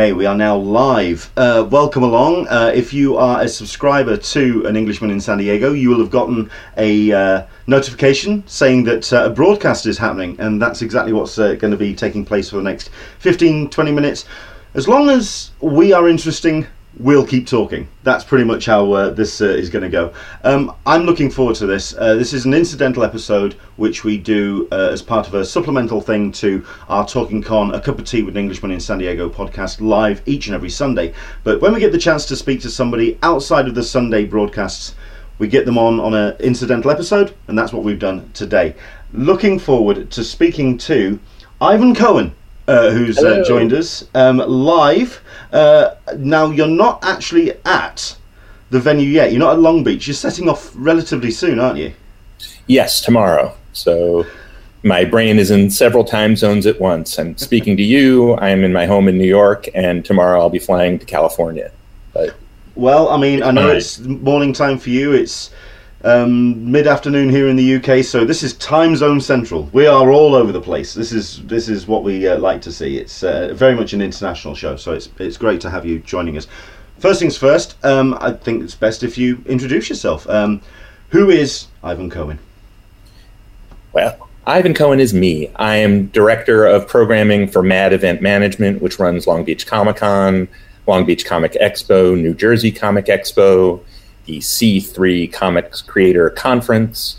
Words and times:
Okay, 0.00 0.14
we 0.14 0.24
are 0.24 0.34
now 0.34 0.56
live. 0.56 1.30
Uh, 1.36 1.68
welcome 1.70 2.02
along. 2.02 2.48
Uh, 2.48 2.72
if 2.74 2.94
you 2.94 3.18
are 3.18 3.42
a 3.42 3.46
subscriber 3.46 4.16
to 4.16 4.64
An 4.66 4.74
Englishman 4.74 5.10
in 5.10 5.20
San 5.20 5.36
Diego, 5.36 5.74
you 5.74 5.90
will 5.90 5.98
have 5.98 6.10
gotten 6.10 6.50
a 6.78 7.12
uh, 7.12 7.46
notification 7.66 8.42
saying 8.46 8.84
that 8.84 9.12
uh, 9.12 9.26
a 9.26 9.28
broadcast 9.28 9.84
is 9.84 9.98
happening, 9.98 10.40
and 10.40 10.60
that's 10.60 10.80
exactly 10.80 11.12
what's 11.12 11.38
uh, 11.38 11.52
going 11.56 11.70
to 11.70 11.76
be 11.76 11.94
taking 11.94 12.24
place 12.24 12.48
for 12.48 12.56
the 12.56 12.62
next 12.62 12.88
15 13.18 13.68
20 13.68 13.92
minutes. 13.92 14.24
As 14.72 14.88
long 14.88 15.10
as 15.10 15.50
we 15.60 15.92
are 15.92 16.08
interesting, 16.08 16.66
we'll 16.98 17.26
keep 17.26 17.46
talking. 17.46 17.88
That's 18.02 18.24
pretty 18.24 18.44
much 18.44 18.66
how 18.66 18.92
uh, 18.92 19.10
this 19.10 19.40
uh, 19.40 19.46
is 19.46 19.70
going 19.70 19.84
to 19.84 19.88
go. 19.88 20.12
Um, 20.42 20.74
I'm 20.86 21.02
looking 21.02 21.30
forward 21.30 21.56
to 21.56 21.66
this. 21.66 21.94
Uh, 21.96 22.14
this 22.14 22.32
is 22.32 22.44
an 22.44 22.54
incidental 22.54 23.04
episode 23.04 23.54
which 23.76 24.04
we 24.04 24.18
do 24.18 24.68
uh, 24.72 24.90
as 24.92 25.02
part 25.02 25.26
of 25.26 25.34
a 25.34 25.44
supplemental 25.44 26.00
thing 26.00 26.32
to 26.32 26.64
our 26.88 27.06
Talking 27.06 27.42
Con, 27.42 27.74
a 27.74 27.80
cup 27.80 27.98
of 27.98 28.04
tea 28.04 28.22
with 28.22 28.36
an 28.36 28.40
Englishman 28.40 28.72
in 28.72 28.80
San 28.80 28.98
Diego 28.98 29.28
podcast 29.28 29.80
live 29.80 30.22
each 30.26 30.46
and 30.46 30.54
every 30.54 30.70
Sunday. 30.70 31.14
But 31.44 31.60
when 31.60 31.72
we 31.72 31.80
get 31.80 31.92
the 31.92 31.98
chance 31.98 32.26
to 32.26 32.36
speak 32.36 32.60
to 32.62 32.70
somebody 32.70 33.18
outside 33.22 33.68
of 33.68 33.74
the 33.74 33.82
Sunday 33.82 34.24
broadcasts, 34.24 34.94
we 35.38 35.48
get 35.48 35.64
them 35.64 35.78
on 35.78 36.00
on 36.00 36.12
an 36.12 36.36
incidental 36.40 36.90
episode, 36.90 37.34
and 37.48 37.58
that's 37.58 37.72
what 37.72 37.82
we've 37.82 37.98
done 37.98 38.30
today. 38.34 38.74
Looking 39.12 39.58
forward 39.58 40.10
to 40.10 40.22
speaking 40.22 40.76
to 40.78 41.18
Ivan 41.60 41.94
Cohen. 41.94 42.34
Uh, 42.70 42.90
who's 42.92 43.18
uh, 43.18 43.42
joined 43.46 43.72
us 43.72 44.08
um, 44.14 44.38
live. 44.38 45.20
Uh, 45.52 45.96
now, 46.16 46.50
you're 46.50 46.68
not 46.68 47.02
actually 47.02 47.52
at 47.64 48.16
the 48.70 48.78
venue 48.78 49.08
yet. 49.08 49.32
You're 49.32 49.40
not 49.40 49.54
at 49.54 49.58
Long 49.58 49.82
Beach. 49.82 50.06
You're 50.06 50.14
setting 50.14 50.48
off 50.48 50.70
relatively 50.76 51.32
soon, 51.32 51.58
aren't 51.58 51.78
you? 51.78 51.92
Yes, 52.68 53.00
tomorrow. 53.00 53.56
So 53.72 54.24
my 54.84 55.04
brain 55.04 55.38
is 55.38 55.50
in 55.50 55.70
several 55.70 56.04
time 56.04 56.36
zones 56.36 56.64
at 56.66 56.80
once. 56.80 57.18
I'm 57.18 57.36
speaking 57.36 57.76
to 57.76 57.82
you. 57.82 58.36
I'm 58.36 58.62
in 58.62 58.72
my 58.72 58.86
home 58.86 59.08
in 59.08 59.18
New 59.18 59.26
York, 59.26 59.68
and 59.74 60.04
tomorrow 60.04 60.40
I'll 60.40 60.50
be 60.50 60.60
flying 60.60 60.98
to 61.00 61.04
California. 61.04 61.72
But 62.14 62.36
Well, 62.76 63.08
I 63.08 63.16
mean, 63.16 63.42
I 63.42 63.50
know 63.50 63.62
Alright. 63.62 63.78
it's 63.78 63.98
morning 63.98 64.52
time 64.52 64.78
for 64.78 64.90
you. 64.90 65.12
It's 65.12 65.50
um, 66.02 66.70
mid-afternoon 66.70 67.28
here 67.28 67.48
in 67.48 67.56
the 67.56 67.76
UK, 67.76 68.04
so 68.04 68.24
this 68.24 68.42
is 68.42 68.54
time 68.54 68.96
zone 68.96 69.20
central. 69.20 69.64
We 69.72 69.86
are 69.86 70.10
all 70.10 70.34
over 70.34 70.52
the 70.52 70.60
place. 70.60 70.94
This 70.94 71.12
is 71.12 71.42
this 71.44 71.68
is 71.68 71.86
what 71.86 72.04
we 72.04 72.26
uh, 72.26 72.38
like 72.38 72.62
to 72.62 72.72
see. 72.72 72.96
It's 72.98 73.22
uh, 73.22 73.52
very 73.54 73.74
much 73.74 73.92
an 73.92 74.00
international 74.00 74.54
show, 74.54 74.76
so 74.76 74.92
it's 74.92 75.08
it's 75.18 75.36
great 75.36 75.60
to 75.62 75.70
have 75.70 75.84
you 75.84 75.98
joining 76.00 76.36
us. 76.36 76.46
First 76.98 77.20
things 77.20 77.36
first, 77.36 77.82
um, 77.84 78.16
I 78.20 78.32
think 78.32 78.62
it's 78.62 78.74
best 78.74 79.02
if 79.02 79.16
you 79.18 79.42
introduce 79.46 79.88
yourself. 79.88 80.28
Um, 80.28 80.62
who 81.10 81.30
is 81.30 81.66
Ivan 81.82 82.10
Cohen? 82.10 82.38
well, 83.92 84.28
Ivan 84.46 84.74
Cohen 84.74 85.00
is 85.00 85.12
me. 85.12 85.48
I 85.56 85.76
am 85.76 86.06
director 86.06 86.66
of 86.66 86.88
programming 86.88 87.48
for 87.48 87.62
Mad 87.62 87.92
Event 87.92 88.22
Management, 88.22 88.80
which 88.80 88.98
runs 88.98 89.26
Long 89.26 89.44
Beach 89.44 89.66
Comic 89.66 89.96
Con, 89.96 90.48
Long 90.86 91.04
Beach 91.04 91.24
Comic 91.24 91.52
Expo, 91.52 92.20
New 92.20 92.34
Jersey 92.34 92.70
Comic 92.70 93.06
Expo, 93.06 93.80
the 94.26 94.38
C3 94.38 95.32
Comics 95.32 95.82
Creator 95.82 96.30
Conference. 96.30 97.18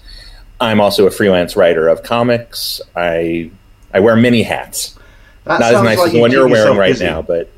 I'm 0.59 0.79
also 0.79 1.07
a 1.07 1.11
freelance 1.11 1.55
writer 1.55 1.87
of 1.87 2.03
comics. 2.03 2.81
I 2.95 3.49
I 3.93 3.99
wear 3.99 4.15
many 4.15 4.43
hats. 4.43 4.97
That 5.45 5.59
Not 5.59 5.61
as 5.63 5.71
sounds 5.73 5.85
nice 5.85 5.97
like 5.97 6.05
as 6.07 6.11
the 6.11 6.17
you 6.17 6.21
one 6.21 6.31
you're 6.31 6.47
wearing 6.47 6.77
right 6.77 6.91
busy. 6.93 7.05
now, 7.05 7.21
but 7.21 7.49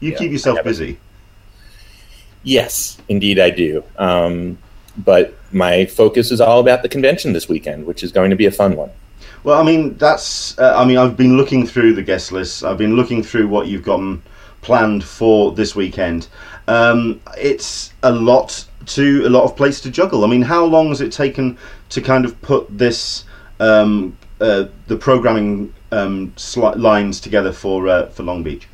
You 0.00 0.12
Yeah, 0.12 0.18
keep 0.18 0.30
yourself 0.32 0.62
busy. 0.62 0.98
yes, 2.44 2.98
indeed 3.08 3.38
I 3.38 3.50
do. 3.50 3.82
Um, 3.98 4.58
but 4.96 5.34
my 5.52 5.86
focus 5.86 6.30
is 6.30 6.40
all 6.40 6.60
about 6.60 6.82
the 6.82 6.88
convention 6.88 7.32
this 7.32 7.48
weekend, 7.48 7.86
which 7.86 8.02
is 8.02 8.12
going 8.12 8.30
to 8.30 8.36
be 8.36 8.46
a 8.46 8.50
fun 8.50 8.76
one. 8.76 8.90
Well, 9.44 9.60
I 9.60 9.64
mean, 9.64 9.96
that's. 9.96 10.56
Uh, 10.58 10.74
I 10.76 10.84
mean, 10.84 10.98
I've 10.98 11.16
been 11.16 11.36
looking 11.36 11.66
through 11.66 11.94
the 11.94 12.02
guest 12.02 12.30
list. 12.30 12.62
I've 12.62 12.78
been 12.78 12.94
looking 12.94 13.22
through 13.22 13.48
what 13.48 13.66
you've 13.66 13.82
gotten 13.82 14.22
planned 14.60 15.02
for 15.02 15.50
this 15.52 15.74
weekend. 15.74 16.28
Um, 16.68 17.20
it's 17.36 17.92
a 18.04 18.12
lot 18.12 18.64
to 18.86 19.26
a 19.26 19.30
lot 19.30 19.44
of 19.44 19.56
place 19.56 19.80
to 19.82 19.90
juggle. 19.90 20.24
I 20.24 20.28
mean, 20.28 20.42
how 20.42 20.64
long 20.64 20.88
has 20.88 21.00
it 21.00 21.12
taken 21.12 21.58
to 21.90 22.00
kind 22.00 22.24
of 22.24 22.40
put 22.42 22.66
this 22.76 23.24
um, 23.60 24.16
uh, 24.40 24.66
the 24.86 24.96
programming 24.96 25.72
um, 25.92 26.32
sli- 26.36 26.76
lines 26.76 27.20
together 27.20 27.52
for 27.52 27.88
uh, 27.88 28.06
for 28.06 28.22
Long 28.22 28.42
Beach? 28.42 28.68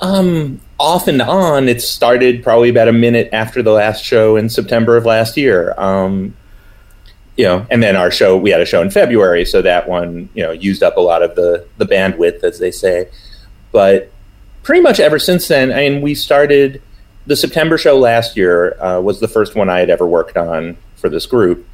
Um, 0.00 0.60
off 0.78 1.08
and 1.08 1.22
on, 1.22 1.68
it 1.68 1.80
started 1.80 2.42
probably 2.42 2.68
about 2.68 2.88
a 2.88 2.92
minute 2.92 3.30
after 3.32 3.62
the 3.62 3.70
last 3.70 4.04
show 4.04 4.36
in 4.36 4.48
September 4.48 4.96
of 4.96 5.06
last 5.06 5.36
year. 5.36 5.74
Um, 5.78 6.36
you 7.36 7.44
know, 7.44 7.66
and 7.70 7.82
then 7.82 7.96
our 7.96 8.10
show, 8.10 8.36
we 8.36 8.50
had 8.50 8.60
a 8.60 8.66
show 8.66 8.82
in 8.82 8.90
February, 8.90 9.44
so 9.44 9.62
that 9.62 9.88
one, 9.88 10.28
you 10.34 10.42
know, 10.42 10.52
used 10.52 10.82
up 10.82 10.96
a 10.96 11.00
lot 11.00 11.22
of 11.22 11.34
the 11.34 11.66
the 11.78 11.86
bandwidth, 11.86 12.44
as 12.44 12.58
they 12.58 12.70
say. 12.70 13.08
But 13.72 14.12
pretty 14.62 14.82
much 14.82 15.00
ever 15.00 15.18
since 15.18 15.48
then, 15.48 15.72
I 15.72 15.88
mean, 15.88 16.02
we 16.02 16.14
started 16.14 16.82
the 17.26 17.36
September 17.36 17.78
show 17.78 17.98
last 17.98 18.36
year 18.36 18.80
uh, 18.82 19.00
was 19.00 19.20
the 19.20 19.28
first 19.28 19.54
one 19.54 19.68
I 19.68 19.80
had 19.80 19.90
ever 19.90 20.06
worked 20.06 20.36
on 20.36 20.76
for 20.96 21.08
this 21.08 21.26
group, 21.26 21.66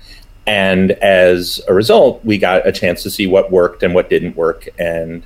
and 0.46 0.92
as 0.92 1.60
a 1.68 1.74
result, 1.74 2.24
we 2.24 2.38
got 2.38 2.66
a 2.66 2.72
chance 2.72 3.02
to 3.02 3.10
see 3.10 3.26
what 3.26 3.50
worked 3.50 3.82
and 3.82 3.94
what 3.94 4.08
didn't 4.08 4.36
work, 4.36 4.68
and 4.78 5.24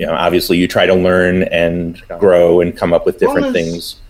you 0.00 0.06
know, 0.06 0.14
obviously, 0.14 0.56
you 0.56 0.66
try 0.66 0.86
to 0.86 0.94
learn 0.94 1.42
and 1.42 2.00
grow 2.18 2.62
and 2.62 2.74
come 2.74 2.94
up 2.94 3.04
with 3.04 3.18
different 3.18 3.52
things 3.52 4.00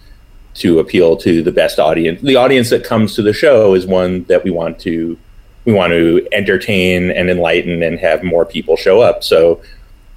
to 0.55 0.79
appeal 0.79 1.17
to 1.17 1.43
the 1.43 1.50
best 1.50 1.81
audience. 1.81 2.21
The 2.23 2.37
audience 2.37 2.71
that 2.71 2.84
comes 2.84 3.17
to 3.17 3.23
the 3.23 3.33
show 3.33 3.75
is 3.75 3.87
one 3.87 4.23
that 4.25 4.45
we 4.45 4.53
want 4.53 4.79
to 4.81 5.19
we 5.65 5.73
want 5.73 5.93
to 5.93 6.27
entertain 6.33 7.11
and 7.11 7.29
enlighten 7.29 7.83
and 7.83 7.99
have 7.99 8.23
more 8.23 8.47
people 8.47 8.77
show 8.77 9.00
up. 9.00 9.25
So 9.25 9.61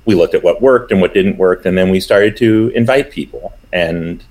we 0.06 0.14
looked 0.14 0.36
at 0.36 0.44
what 0.44 0.62
worked 0.62 0.92
and 0.92 1.02
what 1.02 1.14
didn't 1.14 1.38
work, 1.38 1.66
and 1.66 1.76
then 1.76 1.90
we 1.90 2.00
started 2.00 2.38
to 2.38 2.72
invite 2.76 3.10
people. 3.10 3.52
And 3.72 4.24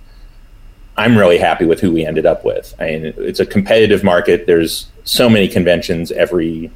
I'm 0.97 1.17
really 1.17 1.39
happy 1.39 1.65
with 1.65 1.81
who 1.81 1.91
we 1.91 2.05
ended 2.05 2.27
up 2.27 2.45
with. 2.45 2.75
I 2.79 2.85
mean, 2.85 3.15
it's 3.17 3.41
a 3.41 3.47
competitive 3.47 4.05
market. 4.05 4.47
There's 4.47 4.87
so 5.05 5.29
many 5.29 5.49
conventions 5.49 6.13
every 6.13 6.71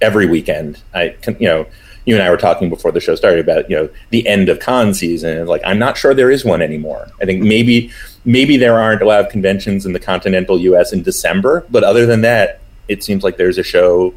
every 0.00 0.26
weekend. 0.26 0.82
I 0.94 1.16
you 1.38 1.46
know, 1.46 1.66
you 2.04 2.14
and 2.14 2.22
I 2.22 2.30
were 2.30 2.36
talking 2.36 2.68
before 2.68 2.92
the 2.92 3.00
show 3.00 3.14
started 3.14 3.40
about 3.40 3.70
you 3.70 3.76
know 3.76 3.88
the 4.10 4.26
end 4.26 4.48
of 4.48 4.58
con 4.58 4.92
season. 4.92 5.38
And 5.38 5.48
like, 5.48 5.62
I'm 5.64 5.78
not 5.78 5.96
sure 5.96 6.14
there 6.14 6.30
is 6.30 6.44
one 6.44 6.62
anymore. 6.62 7.08
I 7.20 7.26
think 7.26 7.42
maybe 7.42 7.90
maybe 8.24 8.56
there 8.56 8.78
aren't 8.78 9.02
a 9.02 9.06
lot 9.06 9.20
of 9.20 9.30
conventions 9.30 9.86
in 9.86 9.92
the 9.92 10.00
continental 10.00 10.58
U.S. 10.58 10.92
in 10.92 11.02
December, 11.02 11.64
but 11.70 11.84
other 11.84 12.06
than 12.06 12.22
that, 12.22 12.60
it 12.88 13.04
seems 13.04 13.22
like 13.22 13.36
there's 13.36 13.58
a 13.58 13.62
show. 13.62 14.14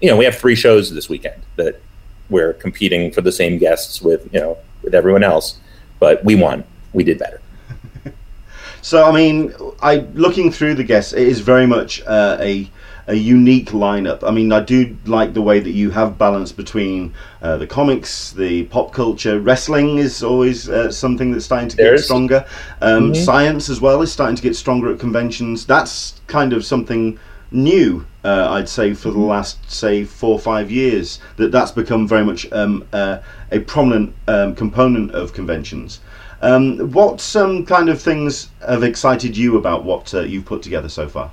You 0.00 0.08
know, 0.08 0.16
we 0.16 0.24
have 0.24 0.36
three 0.36 0.54
shows 0.54 0.94
this 0.94 1.08
weekend 1.08 1.42
that 1.56 1.80
we're 2.30 2.54
competing 2.54 3.12
for 3.12 3.20
the 3.20 3.32
same 3.32 3.58
guests 3.58 4.00
with 4.02 4.32
you 4.32 4.40
know 4.40 4.58
with 4.82 4.94
everyone 4.94 5.22
else, 5.22 5.58
but 5.98 6.22
we 6.24 6.34
won. 6.34 6.64
We 6.92 7.04
did 7.04 7.18
better. 7.18 7.40
So, 8.82 9.04
I 9.04 9.12
mean, 9.12 9.52
I 9.82 9.96
looking 10.14 10.50
through 10.50 10.74
the 10.74 10.84
guests, 10.84 11.12
it 11.12 11.26
is 11.28 11.40
very 11.40 11.66
much 11.66 12.02
uh, 12.06 12.38
a 12.40 12.70
a 13.06 13.14
unique 13.14 13.70
lineup. 13.70 14.22
I 14.22 14.30
mean, 14.30 14.52
I 14.52 14.60
do 14.60 14.96
like 15.04 15.34
the 15.34 15.42
way 15.42 15.58
that 15.58 15.70
you 15.72 15.90
have 15.90 16.16
balance 16.16 16.52
between 16.52 17.12
uh, 17.42 17.56
the 17.56 17.66
comics, 17.66 18.30
the 18.32 18.64
pop 18.64 18.92
culture. 18.92 19.40
Wrestling 19.40 19.98
is 19.98 20.22
always 20.22 20.68
uh, 20.68 20.92
something 20.92 21.32
that's 21.32 21.44
starting 21.44 21.68
to 21.70 21.76
get 21.76 21.82
There's- 21.84 22.04
stronger. 22.04 22.44
Um, 22.80 23.12
Mhm. 23.12 23.16
Science 23.16 23.68
as 23.68 23.80
well 23.80 24.00
is 24.02 24.12
starting 24.12 24.36
to 24.36 24.42
get 24.42 24.54
stronger 24.54 24.92
at 24.92 25.00
conventions. 25.00 25.66
That's 25.66 26.20
kind 26.28 26.52
of 26.52 26.64
something 26.64 27.18
new. 27.50 28.04
Uh, 28.22 28.48
I'd 28.50 28.68
say 28.68 28.94
for 28.94 29.10
the 29.10 29.18
last 29.18 29.58
say 29.68 30.04
four 30.04 30.34
or 30.34 30.38
five 30.38 30.70
years 30.70 31.18
that 31.36 31.50
that's 31.50 31.72
become 31.72 32.06
very 32.06 32.24
much 32.24 32.46
um, 32.52 32.84
uh, 32.92 33.18
a 33.50 33.58
prominent 33.60 34.14
um, 34.28 34.54
component 34.54 35.10
of 35.12 35.32
conventions. 35.32 35.98
Um, 36.42 36.90
what 36.92 37.36
um, 37.36 37.66
kind 37.66 37.88
of 37.88 38.00
things 38.00 38.48
have 38.66 38.82
excited 38.82 39.36
you 39.36 39.58
about 39.58 39.84
what 39.84 40.12
uh, 40.14 40.20
you've 40.20 40.46
put 40.46 40.62
together 40.62 40.88
so 40.88 41.08
far? 41.08 41.30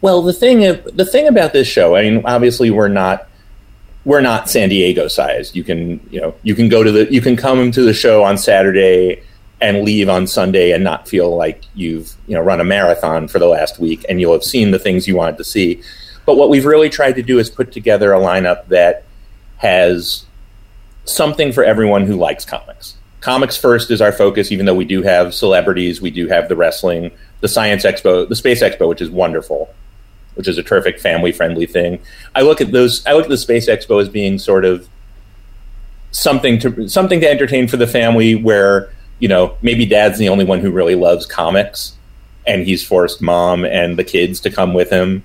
Well, 0.00 0.22
the 0.22 0.32
thing 0.32 0.60
the 0.60 1.04
thing 1.04 1.28
about 1.28 1.52
this 1.52 1.68
show, 1.68 1.94
I 1.94 2.02
mean, 2.02 2.22
obviously 2.24 2.70
we're 2.70 2.88
not 2.88 3.28
we're 4.04 4.22
not 4.22 4.48
San 4.48 4.68
Diego 4.70 5.08
sized. 5.08 5.54
You 5.54 5.62
can 5.62 6.00
you 6.10 6.20
know 6.20 6.34
you 6.42 6.54
can 6.54 6.68
go 6.68 6.82
to 6.82 6.90
the 6.90 7.12
you 7.12 7.20
can 7.20 7.36
come 7.36 7.70
to 7.70 7.82
the 7.82 7.92
show 7.92 8.24
on 8.24 8.38
Saturday 8.38 9.22
and 9.60 9.82
leave 9.82 10.08
on 10.08 10.26
Sunday 10.26 10.72
and 10.72 10.82
not 10.82 11.06
feel 11.06 11.36
like 11.36 11.64
you've 11.74 12.14
you 12.26 12.34
know 12.34 12.40
run 12.40 12.60
a 12.60 12.64
marathon 12.64 13.28
for 13.28 13.38
the 13.38 13.46
last 13.46 13.78
week, 13.78 14.04
and 14.08 14.20
you'll 14.20 14.32
have 14.32 14.44
seen 14.44 14.70
the 14.70 14.78
things 14.78 15.06
you 15.06 15.16
wanted 15.16 15.36
to 15.36 15.44
see. 15.44 15.82
But 16.26 16.36
what 16.36 16.48
we've 16.48 16.66
really 16.66 16.88
tried 16.90 17.16
to 17.16 17.22
do 17.22 17.38
is 17.38 17.50
put 17.50 17.72
together 17.72 18.12
a 18.12 18.18
lineup 18.18 18.68
that 18.68 19.04
has 19.58 20.24
something 21.04 21.52
for 21.52 21.62
everyone 21.62 22.06
who 22.06 22.16
likes 22.16 22.44
comics. 22.44 22.96
Comics 23.20 23.56
first 23.56 23.90
is 23.90 24.00
our 24.00 24.12
focus, 24.12 24.50
even 24.50 24.64
though 24.66 24.74
we 24.74 24.86
do 24.86 25.02
have 25.02 25.34
celebrities, 25.34 26.00
we 26.00 26.10
do 26.10 26.26
have 26.28 26.48
the 26.48 26.56
wrestling, 26.56 27.10
the 27.40 27.48
science 27.48 27.84
expo, 27.84 28.26
the 28.28 28.36
space 28.36 28.62
expo, 28.62 28.88
which 28.88 29.02
is 29.02 29.10
wonderful, 29.10 29.72
which 30.34 30.48
is 30.48 30.56
a 30.56 30.62
terrific 30.62 30.98
family 30.98 31.30
friendly 31.30 31.66
thing. 31.66 32.00
I 32.34 32.40
look 32.42 32.60
at 32.62 32.72
those. 32.72 33.04
I 33.06 33.12
look 33.12 33.24
at 33.24 33.30
the 33.30 33.36
space 33.36 33.68
expo 33.68 34.00
as 34.00 34.08
being 34.08 34.38
sort 34.38 34.64
of 34.64 34.88
something 36.12 36.58
to 36.60 36.88
something 36.88 37.20
to 37.20 37.30
entertain 37.30 37.68
for 37.68 37.76
the 37.76 37.86
family, 37.86 38.34
where 38.34 38.90
you 39.18 39.28
know 39.28 39.54
maybe 39.60 39.84
dad's 39.84 40.18
the 40.18 40.30
only 40.30 40.44
one 40.46 40.60
who 40.60 40.70
really 40.70 40.94
loves 40.94 41.26
comics, 41.26 41.94
and 42.46 42.66
he's 42.66 42.82
forced 42.86 43.20
mom 43.20 43.66
and 43.66 43.98
the 43.98 44.04
kids 44.04 44.40
to 44.40 44.50
come 44.50 44.72
with 44.72 44.88
him. 44.88 45.22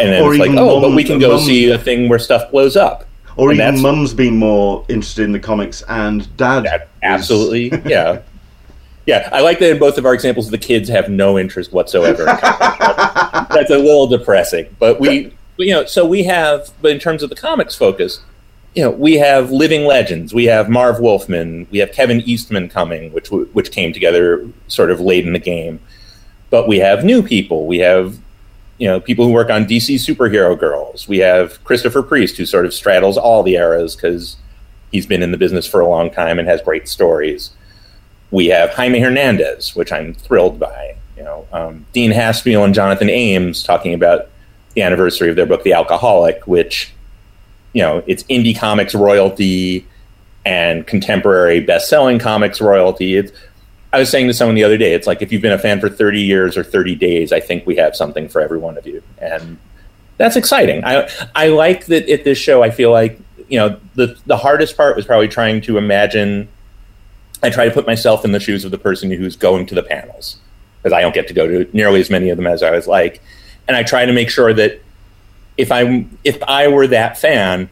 And 0.00 0.08
then 0.10 0.22
Or 0.24 0.34
it's 0.34 0.40
like, 0.40 0.50
oh, 0.58 0.80
but 0.80 0.96
we 0.96 1.04
can 1.04 1.20
go 1.20 1.36
mom- 1.36 1.46
see 1.46 1.70
a 1.70 1.78
thing 1.78 2.08
where 2.08 2.18
stuff 2.18 2.50
blows 2.50 2.76
up. 2.76 3.06
Or 3.36 3.50
And 3.50 3.60
even 3.60 3.80
mum's 3.82 4.14
been 4.14 4.36
more 4.36 4.84
interested 4.88 5.24
in 5.24 5.32
the 5.32 5.40
comics 5.40 5.82
and 5.88 6.34
dad. 6.36 6.64
Is- 6.66 6.80
absolutely. 7.02 7.72
yeah. 7.88 8.20
Yeah, 9.04 9.28
I 9.32 9.40
like 9.40 9.58
that 9.58 9.72
in 9.72 9.78
both 9.80 9.98
of 9.98 10.06
our 10.06 10.14
examples, 10.14 10.48
the 10.48 10.56
kids 10.58 10.88
have 10.88 11.08
no 11.08 11.36
interest 11.36 11.72
whatsoever. 11.72 12.22
in. 12.22 12.26
That's 12.36 13.70
a 13.70 13.76
little 13.76 14.06
depressing, 14.06 14.76
but 14.78 15.00
we, 15.00 15.34
you 15.56 15.72
know, 15.72 15.84
so 15.86 16.06
we 16.06 16.22
have, 16.22 16.70
but 16.80 16.92
in 16.92 17.00
terms 17.00 17.24
of 17.24 17.28
the 17.28 17.34
comics 17.34 17.74
focus, 17.74 18.20
you 18.76 18.82
know, 18.84 18.90
we 18.90 19.14
have 19.14 19.50
living 19.50 19.86
legends. 19.86 20.32
We 20.32 20.44
have 20.44 20.68
Marv 20.68 21.00
Wolfman. 21.00 21.66
We 21.72 21.78
have 21.78 21.90
Kevin 21.90 22.20
Eastman 22.20 22.68
coming, 22.68 23.12
which 23.12 23.28
which 23.32 23.72
came 23.72 23.92
together 23.92 24.48
sort 24.68 24.92
of 24.92 25.00
late 25.00 25.26
in 25.26 25.32
the 25.32 25.40
game. 25.40 25.80
But 26.50 26.68
we 26.68 26.78
have 26.78 27.04
new 27.04 27.24
people. 27.24 27.66
We 27.66 27.78
have, 27.78 28.18
you 28.78 28.88
know, 28.88 29.00
people 29.00 29.26
who 29.26 29.32
work 29.32 29.50
on 29.50 29.64
DC 29.64 29.96
superhero 29.96 30.58
girls. 30.58 31.06
We 31.06 31.18
have 31.18 31.62
Christopher 31.64 32.02
Priest, 32.02 32.36
who 32.36 32.46
sort 32.46 32.66
of 32.66 32.74
straddles 32.74 33.16
all 33.16 33.42
the 33.42 33.54
eras 33.54 33.94
because 33.94 34.36
he's 34.90 35.06
been 35.06 35.22
in 35.22 35.30
the 35.30 35.38
business 35.38 35.66
for 35.66 35.80
a 35.80 35.88
long 35.88 36.10
time 36.10 36.38
and 36.38 36.48
has 36.48 36.60
great 36.62 36.88
stories. 36.88 37.50
We 38.30 38.46
have 38.46 38.70
Jaime 38.70 39.00
Hernandez, 39.00 39.76
which 39.76 39.92
I'm 39.92 40.14
thrilled 40.14 40.58
by. 40.58 40.96
You 41.16 41.24
know, 41.24 41.46
um, 41.52 41.86
Dean 41.92 42.10
Haspiel 42.10 42.64
and 42.64 42.74
Jonathan 42.74 43.10
Ames 43.10 43.62
talking 43.62 43.94
about 43.94 44.28
the 44.74 44.82
anniversary 44.82 45.28
of 45.28 45.36
their 45.36 45.46
book, 45.46 45.62
The 45.62 45.74
Alcoholic, 45.74 46.46
which, 46.46 46.92
you 47.74 47.82
know, 47.82 48.02
it's 48.06 48.22
indie 48.24 48.58
comics 48.58 48.94
royalty 48.94 49.86
and 50.44 50.86
contemporary 50.86 51.60
best-selling 51.60 52.18
comics 52.18 52.60
royalty. 52.60 53.16
It's, 53.16 53.32
I 53.92 53.98
was 53.98 54.10
saying 54.10 54.26
to 54.28 54.34
someone 54.34 54.54
the 54.54 54.64
other 54.64 54.78
day, 54.78 54.94
it's 54.94 55.06
like 55.06 55.20
if 55.20 55.32
you've 55.32 55.42
been 55.42 55.52
a 55.52 55.58
fan 55.58 55.80
for 55.80 55.88
30 55.88 56.22
years 56.22 56.56
or 56.56 56.64
30 56.64 56.94
days, 56.94 57.32
I 57.32 57.40
think 57.40 57.66
we 57.66 57.76
have 57.76 57.94
something 57.94 58.28
for 58.28 58.40
every 58.40 58.58
one 58.58 58.78
of 58.78 58.86
you, 58.86 59.02
and 59.18 59.58
that's 60.16 60.36
exciting. 60.36 60.84
I 60.84 61.08
I 61.34 61.48
like 61.48 61.86
that 61.86 62.08
at 62.08 62.24
this 62.24 62.38
show. 62.38 62.62
I 62.62 62.70
feel 62.70 62.90
like 62.90 63.18
you 63.48 63.58
know 63.58 63.78
the 63.94 64.18
the 64.26 64.36
hardest 64.36 64.76
part 64.76 64.96
was 64.96 65.04
probably 65.04 65.28
trying 65.28 65.60
to 65.62 65.76
imagine. 65.76 66.48
I 67.42 67.50
try 67.50 67.64
to 67.64 67.72
put 67.72 67.86
myself 67.86 68.24
in 68.24 68.32
the 68.32 68.38
shoes 68.38 68.64
of 68.64 68.70
the 68.70 68.78
person 68.78 69.10
who's 69.10 69.34
going 69.34 69.66
to 69.66 69.74
the 69.74 69.82
panels 69.82 70.38
because 70.78 70.96
I 70.96 71.00
don't 71.00 71.14
get 71.14 71.28
to 71.28 71.34
go 71.34 71.46
to 71.46 71.68
nearly 71.76 72.00
as 72.00 72.08
many 72.08 72.30
of 72.30 72.36
them 72.36 72.46
as 72.46 72.62
I 72.62 72.70
was 72.70 72.86
like, 72.86 73.20
and 73.66 73.76
I 73.76 73.82
try 73.82 74.06
to 74.06 74.12
make 74.12 74.30
sure 74.30 74.52
that 74.54 74.80
if 75.56 75.70
I 75.70 76.06
if 76.24 76.42
I 76.44 76.68
were 76.68 76.86
that 76.88 77.18
fan, 77.18 77.68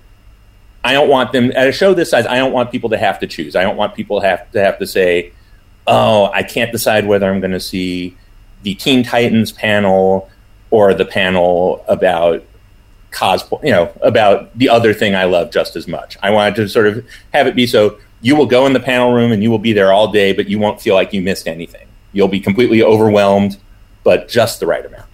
I 0.85 0.93
don't 0.93 1.09
want 1.09 1.33
them 1.33 1.53
at 1.55 1.69
a 1.69 1.73
show 1.73 1.95
this 1.95 2.11
size. 2.11 2.27
I 2.27 2.37
don't 2.37 2.53
want 2.53 2.71
people 2.71 2.91
to 2.91 2.99
have 2.99 3.19
to 3.21 3.27
choose. 3.27 3.57
I 3.57 3.63
don't 3.63 3.77
want 3.77 3.95
people 3.95 4.21
to 4.21 4.27
have 4.27 4.51
to 4.53 4.61
have 4.61 4.79
to 4.79 4.87
say, 4.87 5.33
"Oh, 5.91 6.31
I 6.33 6.43
can't 6.43 6.73
decide 6.73 7.07
whether 7.07 7.31
I'm 7.31 7.41
going 7.41 7.53
to 7.53 7.61
see 7.61 8.17
the 8.63 8.75
Teen 8.75 9.03
Titans 9.05 9.53
panel 9.53 10.31
or 10.71 10.95
the 10.95 11.05
panel 11.05 11.85
about 11.89 12.45
cosplay, 13.11 13.65
you 13.65 13.73
know, 13.73 13.93
about 14.03 14.57
the 14.57 14.69
other 14.69 14.95
thing 14.95 15.15
I 15.15 15.25
love 15.25 15.51
just 15.51 15.77
as 15.77 15.87
much." 15.89 16.17
I 16.23 16.31
wanted 16.31 16.55
to 16.57 16.69
sort 16.69 16.87
of 16.87 17.05
have 17.35 17.47
it 17.47 17.55
be 17.55 17.67
so 17.67 17.99
you 18.23 18.37
will 18.37 18.47
go 18.47 18.67
in 18.67 18.73
the 18.73 18.81
panel 18.81 19.13
room 19.13 19.33
and 19.33 19.43
you 19.43 19.51
will 19.51 19.59
be 19.59 19.73
there 19.73 19.93
all 19.93 20.13
day, 20.13 20.33
but 20.33 20.49
you 20.49 20.59
won't 20.59 20.81
feel 20.81 20.95
like 20.95 21.13
you 21.13 21.23
missed 21.23 21.49
anything. 21.49 21.87
You'll 22.13 22.29
be 22.29 22.41
completely 22.41 22.83
overwhelmed, 22.83 23.57
but 24.05 24.29
just 24.29 24.61
the 24.61 24.67
right 24.67 24.85
amount. 24.85 25.07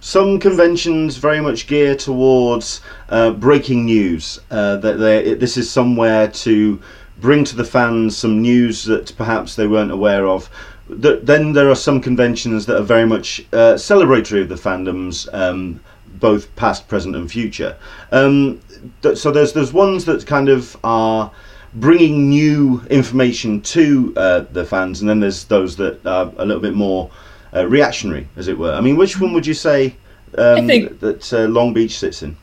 Some 0.00 0.38
conventions 0.38 1.16
very 1.16 1.40
much 1.40 1.66
gear 1.66 1.96
towards 1.96 2.80
uh, 3.08 3.32
breaking 3.32 3.86
news. 3.86 4.38
Uh, 4.50 4.76
that 4.76 5.40
this 5.40 5.56
is 5.56 5.68
somewhere 5.68 6.28
to 6.28 6.80
bring 7.20 7.44
to 7.44 7.56
the 7.56 7.64
fans 7.64 8.16
some 8.16 8.42
news 8.42 8.84
that 8.84 9.16
perhaps 9.16 9.56
they 9.56 9.66
weren't 9.66 9.90
aware 9.90 10.26
of. 10.26 10.50
Th- 10.88 11.20
then 11.22 11.52
there 11.52 11.70
are 11.70 11.76
some 11.76 12.00
conventions 12.00 12.66
that 12.66 12.78
are 12.78 12.84
very 12.84 13.06
much 13.06 13.40
uh, 13.52 13.74
celebratory 13.74 14.42
of 14.42 14.48
the 14.48 14.54
fandoms, 14.54 15.28
um, 15.34 15.80
both 16.14 16.54
past, 16.56 16.88
present, 16.88 17.16
and 17.16 17.30
future. 17.30 17.76
Um, 18.12 18.60
th- 19.02 19.18
so 19.18 19.30
there's 19.30 19.52
there's 19.52 19.72
ones 19.72 20.04
that 20.04 20.26
kind 20.26 20.48
of 20.48 20.76
are 20.84 21.30
bringing 21.74 22.28
new 22.28 22.82
information 22.88 23.60
to 23.60 24.14
uh, 24.16 24.40
the 24.52 24.64
fans, 24.64 25.00
and 25.00 25.10
then 25.10 25.20
there's 25.20 25.44
those 25.44 25.76
that 25.76 26.06
are 26.06 26.32
a 26.36 26.44
little 26.44 26.62
bit 26.62 26.74
more 26.74 27.10
uh, 27.54 27.66
reactionary, 27.66 28.28
as 28.36 28.48
it 28.48 28.56
were. 28.56 28.72
I 28.72 28.80
mean, 28.80 28.96
which 28.96 29.20
one 29.20 29.32
would 29.32 29.46
you 29.46 29.54
say 29.54 29.96
um, 30.38 30.66
that 30.66 31.32
uh, 31.32 31.46
Long 31.48 31.72
Beach 31.72 31.98
sits 31.98 32.22
in? 32.22 32.36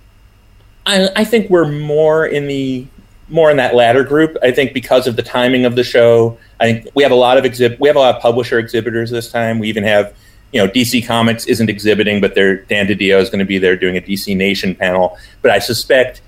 I, 0.85 1.09
I 1.15 1.23
think 1.23 1.49
we're 1.49 1.71
more 1.71 2.25
in 2.25 2.47
the 2.47 2.85
more 3.29 3.49
in 3.49 3.57
that 3.57 3.73
latter 3.75 4.03
group. 4.03 4.37
I 4.43 4.51
think 4.51 4.73
because 4.73 5.07
of 5.07 5.15
the 5.15 5.23
timing 5.23 5.65
of 5.65 5.75
the 5.75 5.83
show, 5.83 6.37
I 6.59 6.71
think 6.73 6.87
we 6.95 7.03
have 7.03 7.11
a 7.11 7.15
lot 7.15 7.37
of 7.37 7.45
exhibit. 7.45 7.79
We 7.79 7.87
have 7.87 7.95
a 7.95 7.99
lot 7.99 8.15
of 8.15 8.21
publisher 8.21 8.59
exhibitors 8.59 9.09
this 9.11 9.31
time. 9.31 9.59
We 9.59 9.69
even 9.69 9.83
have, 9.83 10.13
you 10.51 10.63
know, 10.63 10.69
DC 10.71 11.05
Comics 11.07 11.45
isn't 11.45 11.69
exhibiting, 11.69 12.21
but 12.21 12.35
their 12.35 12.57
Dan 12.57 12.87
DiDio 12.87 13.19
is 13.21 13.29
going 13.29 13.39
to 13.39 13.45
be 13.45 13.57
there 13.57 13.75
doing 13.75 13.97
a 13.97 14.01
DC 14.01 14.35
Nation 14.35 14.75
panel. 14.75 15.17
But 15.41 15.51
I 15.51 15.59
suspect, 15.59 16.21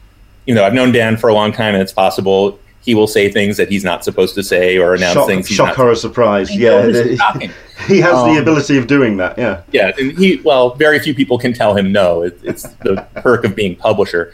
you 0.45 0.55
know, 0.55 0.63
I've 0.63 0.73
known 0.73 0.91
Dan 0.91 1.17
for 1.17 1.29
a 1.29 1.33
long 1.33 1.51
time, 1.51 1.73
and 1.73 1.81
it's 1.83 1.93
possible 1.93 2.59
he 2.81 2.93
will 2.93 3.07
say 3.07 3.31
things 3.31 3.57
that 3.57 3.67
he's 3.69 3.83
not 3.83 4.03
supposed 4.03 4.35
to 4.35 4.43
say 4.43 4.77
or 4.77 4.93
announce 4.93 5.15
Shock, 5.15 5.27
things 5.27 5.47
he's 5.47 5.57
shock 5.57 5.67
not. 5.69 5.75
horror, 5.75 5.95
surprise. 5.95 6.51
I 6.51 6.53
Yeah, 6.53 6.69
know, 6.69 6.91
this 6.91 6.97
is 6.97 7.09
the- 7.11 7.17
shocking. 7.17 7.51
he 7.87 7.99
has 7.99 8.13
Um, 8.13 8.33
the 8.35 8.39
ability 8.39 8.77
of 8.77 8.85
doing 8.85 9.17
that. 9.17 9.37
Yeah. 9.39 9.61
Yeah, 9.71 9.91
and 9.97 10.15
he 10.17 10.39
well, 10.43 10.75
very 10.75 10.99
few 10.99 11.15
people 11.15 11.39
can 11.39 11.51
tell 11.51 11.75
him 11.75 11.91
no. 11.91 12.21
It, 12.21 12.39
it's 12.43 12.61
the 12.83 13.03
perk 13.15 13.43
of 13.43 13.55
being 13.55 13.75
publisher. 13.75 14.33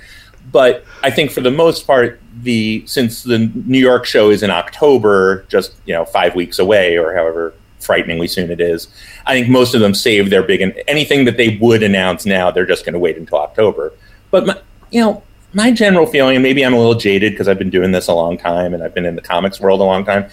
But 0.51 0.85
I 1.03 1.11
think 1.11 1.31
for 1.31 1.41
the 1.41 1.51
most 1.51 1.85
part, 1.87 2.19
the 2.41 2.83
since 2.87 3.23
the 3.23 3.39
New 3.39 3.79
York 3.79 4.05
show 4.05 4.29
is 4.29 4.43
in 4.43 4.49
October, 4.49 5.45
just 5.49 5.73
you 5.85 5.93
know 5.93 6.05
five 6.05 6.35
weeks 6.35 6.59
away 6.59 6.97
or 6.97 7.13
however 7.13 7.53
frighteningly 7.79 8.27
soon 8.27 8.51
it 8.51 8.61
is, 8.61 8.87
I 9.25 9.33
think 9.33 9.49
most 9.49 9.73
of 9.73 9.81
them 9.81 9.93
save 9.93 10.29
their 10.29 10.43
big 10.43 10.61
and 10.61 10.79
anything 10.87 11.25
that 11.25 11.37
they 11.37 11.57
would 11.57 11.83
announce 11.83 12.25
now, 12.25 12.51
they're 12.51 12.65
just 12.65 12.85
going 12.85 12.93
to 12.93 12.99
wait 12.99 13.17
until 13.17 13.39
October. 13.39 13.91
But 14.29 14.45
my, 14.45 14.61
you 14.91 15.01
know, 15.01 15.23
my 15.53 15.71
general 15.71 16.05
feeling, 16.05 16.35
and 16.35 16.43
maybe 16.43 16.63
I'm 16.63 16.73
a 16.73 16.77
little 16.77 16.95
jaded 16.95 17.33
because 17.33 17.47
I've 17.47 17.57
been 17.57 17.71
doing 17.71 17.91
this 17.91 18.07
a 18.07 18.13
long 18.13 18.37
time 18.37 18.73
and 18.73 18.83
I've 18.83 18.93
been 18.93 19.05
in 19.05 19.15
the 19.15 19.21
comics 19.21 19.59
world 19.59 19.81
a 19.81 19.83
long 19.83 20.05
time 20.05 20.29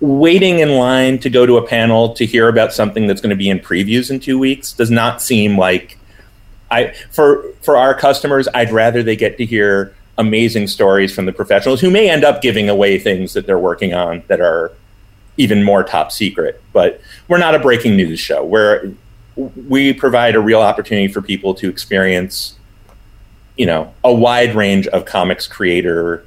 waiting 0.00 0.58
in 0.58 0.70
line 0.72 1.18
to 1.18 1.30
go 1.30 1.46
to 1.46 1.56
a 1.56 1.66
panel 1.66 2.12
to 2.14 2.26
hear 2.26 2.48
about 2.48 2.72
something 2.72 3.06
that's 3.06 3.20
going 3.20 3.30
to 3.30 3.36
be 3.36 3.48
in 3.48 3.58
previews 3.58 4.10
in 4.10 4.20
two 4.20 4.38
weeks 4.38 4.72
does 4.72 4.90
not 4.90 5.22
seem 5.22 5.56
like 5.56 5.98
I 6.70 6.94
for 7.10 7.44
for 7.60 7.76
our 7.76 7.94
customers. 7.94 8.48
I'd 8.54 8.72
rather 8.72 9.02
they 9.02 9.16
get 9.16 9.38
to 9.38 9.46
hear 9.46 9.94
amazing 10.18 10.68
stories 10.68 11.12
from 11.14 11.26
the 11.26 11.32
professionals 11.32 11.80
who 11.80 11.90
may 11.90 12.08
end 12.08 12.24
up 12.24 12.40
giving 12.40 12.68
away 12.68 12.98
things 12.98 13.32
that 13.32 13.46
they're 13.46 13.58
working 13.58 13.94
on 13.94 14.22
that 14.28 14.40
are 14.40 14.72
even 15.36 15.62
more 15.62 15.82
top 15.82 16.12
secret. 16.12 16.62
But 16.72 17.00
we're 17.28 17.38
not 17.38 17.54
a 17.54 17.58
breaking 17.58 17.96
news 17.96 18.20
show. 18.20 18.44
Where 18.44 18.92
we 19.36 19.92
provide 19.92 20.36
a 20.36 20.40
real 20.40 20.60
opportunity 20.60 21.12
for 21.12 21.20
people 21.20 21.54
to 21.54 21.68
experience, 21.68 22.54
you 23.56 23.66
know, 23.66 23.92
a 24.04 24.14
wide 24.14 24.54
range 24.54 24.86
of 24.88 25.04
comics 25.04 25.46
creator 25.46 26.24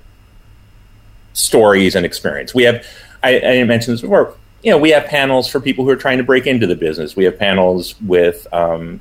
stories 1.34 1.96
and 1.96 2.06
experience. 2.06 2.54
We 2.54 2.64
have 2.64 2.86
I, 3.24 3.30
I 3.30 3.40
didn't 3.40 3.68
mention 3.68 3.94
this 3.94 4.02
before. 4.02 4.36
You 4.64 4.72
know, 4.72 4.78
we 4.78 4.90
have 4.90 5.06
panels 5.06 5.48
for 5.48 5.60
people 5.60 5.86
who 5.86 5.92
are 5.92 5.96
trying 5.96 6.18
to 6.18 6.24
break 6.24 6.48
into 6.48 6.68
the 6.68 6.76
business. 6.76 7.16
We 7.16 7.24
have 7.26 7.38
panels 7.38 7.96
with 8.02 8.52
um, 8.54 9.00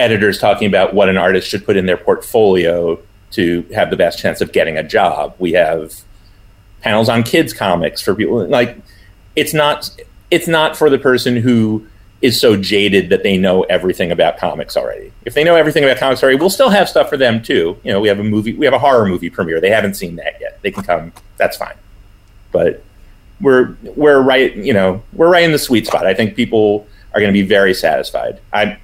editors 0.00 0.38
talking 0.38 0.66
about 0.66 0.94
what 0.94 1.08
an 1.08 1.16
artist 1.16 1.48
should 1.48 1.64
put 1.64 1.76
in 1.76 1.86
their 1.86 1.96
portfolio 1.96 2.98
to 3.32 3.62
have 3.74 3.90
the 3.90 3.96
best 3.96 4.18
chance 4.18 4.40
of 4.40 4.52
getting 4.52 4.76
a 4.76 4.82
job. 4.82 5.34
We 5.38 5.52
have 5.52 5.94
panels 6.80 7.08
on 7.08 7.22
kids 7.22 7.52
comics 7.52 8.00
for 8.00 8.14
people 8.14 8.46
like 8.48 8.76
it's 9.36 9.52
not 9.52 9.90
it's 10.30 10.48
not 10.48 10.76
for 10.76 10.88
the 10.88 10.98
person 10.98 11.36
who 11.36 11.86
is 12.22 12.38
so 12.38 12.56
jaded 12.56 13.08
that 13.08 13.22
they 13.22 13.36
know 13.38 13.62
everything 13.64 14.10
about 14.10 14.36
comics 14.36 14.76
already. 14.76 15.10
If 15.24 15.34
they 15.34 15.42
know 15.42 15.56
everything 15.56 15.84
about 15.84 15.96
comics 15.96 16.22
already, 16.22 16.38
we'll 16.38 16.50
still 16.50 16.68
have 16.68 16.88
stuff 16.88 17.08
for 17.08 17.16
them 17.16 17.42
too. 17.42 17.78
You 17.82 17.92
know, 17.92 18.00
we 18.00 18.08
have 18.08 18.18
a 18.18 18.24
movie, 18.24 18.52
we 18.52 18.66
have 18.66 18.74
a 18.74 18.78
horror 18.78 19.06
movie 19.06 19.30
premiere. 19.30 19.60
They 19.60 19.70
haven't 19.70 19.94
seen 19.94 20.16
that 20.16 20.36
yet. 20.40 20.60
They 20.62 20.70
can 20.70 20.82
come. 20.82 21.12
That's 21.38 21.56
fine. 21.56 21.76
But 22.52 22.82
we're 23.40 23.74
we're 23.96 24.20
right. 24.20 24.54
You 24.54 24.74
know, 24.74 25.02
we're 25.12 25.30
right 25.30 25.44
in 25.44 25.52
the 25.52 25.58
sweet 25.58 25.86
spot. 25.86 26.06
I 26.06 26.14
think 26.14 26.36
people 26.36 26.86
are 27.14 27.20
going 27.20 27.32
to 27.32 27.38
be 27.38 27.46
very 27.46 27.74
satisfied. 27.74 28.40
I'm 28.52 28.76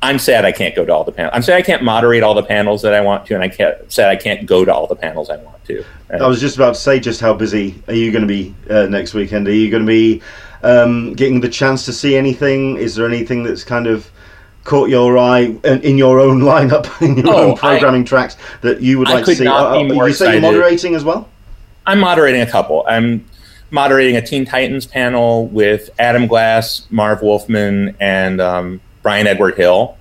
I'm 0.00 0.18
sad 0.20 0.44
I 0.44 0.52
can't 0.52 0.76
go 0.76 0.84
to 0.84 0.92
all 0.94 1.02
the 1.04 1.10
panels. 1.12 1.32
I'm 1.34 1.42
sad 1.42 1.56
I 1.56 1.62
can't 1.62 1.82
moderate 1.82 2.22
all 2.22 2.34
the 2.34 2.42
panels 2.42 2.82
that 2.82 2.94
I 2.94 3.00
want 3.00 3.26
to, 3.26 3.34
and 3.34 3.42
I 3.42 3.48
can't 3.48 3.90
sad 3.92 4.08
I 4.08 4.16
can't 4.16 4.46
go 4.46 4.64
to 4.64 4.72
all 4.72 4.86
the 4.86 4.94
panels 4.96 5.28
I 5.28 5.36
want 5.38 5.64
to. 5.64 5.84
I 6.10 6.26
was 6.26 6.40
just 6.40 6.56
about 6.56 6.74
to 6.76 6.80
say, 6.80 7.00
just 7.00 7.20
how 7.20 7.34
busy 7.34 7.82
are 7.88 7.94
you 7.94 8.10
going 8.12 8.22
to 8.22 8.28
be 8.28 8.54
uh, 8.70 8.86
next 8.86 9.12
weekend? 9.14 9.48
Are 9.48 9.52
you 9.52 9.70
going 9.70 9.82
to 9.82 9.86
be 9.86 10.22
um, 10.62 11.14
getting 11.14 11.40
the 11.40 11.48
chance 11.48 11.84
to 11.86 11.92
see 11.92 12.16
anything? 12.16 12.76
Is 12.76 12.94
there 12.94 13.06
anything 13.06 13.42
that's 13.42 13.64
kind 13.64 13.86
of 13.86 14.08
caught 14.64 14.88
your 14.88 15.18
eye 15.18 15.56
in, 15.64 15.80
in 15.82 15.98
your 15.98 16.20
own 16.20 16.40
lineup, 16.52 16.86
in 17.02 17.16
your 17.18 17.28
Oh, 17.34 17.50
own 17.50 17.56
programming 17.56 18.04
tracks 18.04 18.36
that 18.62 18.80
you 18.80 18.98
would 19.00 19.08
I 19.08 19.14
like 19.14 19.24
to 19.26 19.34
see? 19.34 19.44
not 19.44 19.72
be 19.74 19.90
Uh, 19.90 19.94
more 19.94 20.08
you 20.08 20.14
say 20.14 20.32
you're 20.32 20.40
moderating 20.42 20.94
as 20.94 21.04
well? 21.04 21.28
I'm 21.86 21.98
moderating 22.00 22.40
a 22.42 22.46
couple. 22.46 22.84
I'm 22.88 23.24
moderating 23.70 24.16
a 24.16 24.22
Teen 24.24 24.44
Titans 24.44 24.86
panel 24.86 25.46
with 25.48 25.90
Adam 25.98 26.26
Glass, 26.26 26.86
Marv 26.90 27.20
Wolfman, 27.22 27.96
and 28.00 28.40
um, 28.40 28.80
Bryan 29.02 29.26
Edward 29.26 29.56
Hill. 29.56 29.96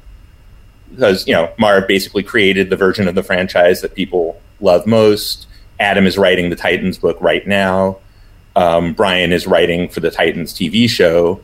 Because, 0.91 1.27
you 1.27 1.33
know, 1.33 1.51
Marv 1.57 1.87
basically 1.87 2.23
created 2.23 2.69
the 2.69 2.75
version 2.75 3.07
of 3.07 3.15
the 3.15 3.23
franchise 3.23 3.81
that 3.81 3.93
people 3.93 4.41
love 4.61 4.87
most. 4.87 5.47
Adam 5.79 6.07
is 6.07 6.17
writing 6.17 6.49
the 6.49 6.55
Titans 6.55 6.97
book 6.97 7.17
right 7.19 7.45
now. 7.45 7.97
Um, 8.55 8.93
Brian 8.93 9.31
is 9.31 9.45
writing 9.45 9.89
for 9.89 9.99
the 9.99 10.09
Titans 10.09 10.53
TV 10.53 10.89
show. 10.89 11.41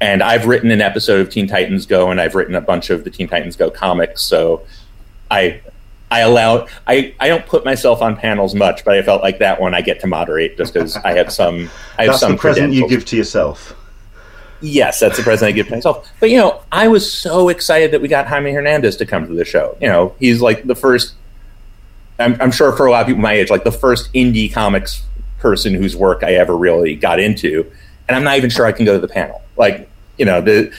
And 0.00 0.22
I've 0.22 0.46
written 0.46 0.70
an 0.70 0.80
episode 0.80 1.20
of 1.20 1.30
Teen 1.30 1.46
Titans 1.46 1.86
Go, 1.86 2.10
and 2.10 2.20
I've 2.20 2.34
written 2.34 2.56
a 2.56 2.60
bunch 2.60 2.90
of 2.90 3.04
the 3.04 3.10
Teen 3.10 3.28
Titans 3.28 3.54
Go 3.54 3.70
comics. 3.70 4.22
So 4.22 4.66
I 5.30 5.60
I 6.10 6.20
allow 6.20 6.66
I, 6.86 7.14
I 7.20 7.28
don't 7.28 7.46
put 7.46 7.64
myself 7.64 8.02
on 8.02 8.16
panels 8.16 8.54
much, 8.54 8.84
but 8.84 8.94
I 8.94 9.02
felt 9.02 9.22
like 9.22 9.38
that 9.38 9.60
one 9.60 9.74
I 9.74 9.80
get 9.80 10.00
to 10.00 10.06
moderate 10.06 10.58
just 10.58 10.74
because 10.74 10.96
I 10.96 11.12
have 11.12 11.32
some 11.32 11.70
I 11.96 12.02
have 12.02 12.12
that's 12.12 12.20
some 12.20 12.32
the 12.32 12.38
present 12.38 12.74
you 12.74 12.86
give 12.86 13.06
to 13.06 13.16
yourself. 13.16 13.74
Yes, 14.62 15.00
that's 15.00 15.16
the 15.16 15.22
present 15.22 15.48
I 15.48 15.52
give 15.52 15.70
myself. 15.70 16.10
But 16.20 16.30
you 16.30 16.36
know, 16.38 16.62
I 16.70 16.88
was 16.88 17.12
so 17.12 17.48
excited 17.48 17.90
that 17.90 18.00
we 18.00 18.08
got 18.08 18.28
Jaime 18.28 18.52
Hernandez 18.52 18.96
to 18.96 19.06
come 19.06 19.26
to 19.26 19.34
the 19.34 19.44
show. 19.44 19.76
You 19.80 19.88
know, 19.88 20.14
he's 20.18 20.40
like 20.40 20.64
the 20.64 20.74
first. 20.74 21.14
I'm, 22.18 22.40
I'm 22.40 22.52
sure 22.52 22.72
for 22.76 22.86
a 22.86 22.90
lot 22.90 23.02
of 23.02 23.06
people 23.08 23.22
my 23.22 23.32
age, 23.32 23.50
like 23.50 23.64
the 23.64 23.72
first 23.72 24.12
indie 24.12 24.52
comics 24.52 25.02
person 25.38 25.74
whose 25.74 25.96
work 25.96 26.22
I 26.22 26.34
ever 26.34 26.56
really 26.56 26.94
got 26.94 27.18
into, 27.18 27.70
and 28.06 28.16
I'm 28.16 28.22
not 28.22 28.36
even 28.36 28.50
sure 28.50 28.64
I 28.64 28.72
can 28.72 28.84
go 28.84 28.92
to 28.92 29.00
the 29.04 29.12
panel. 29.12 29.42
Like, 29.56 29.90
you 30.16 30.24
know, 30.24 30.40
the 30.40 30.72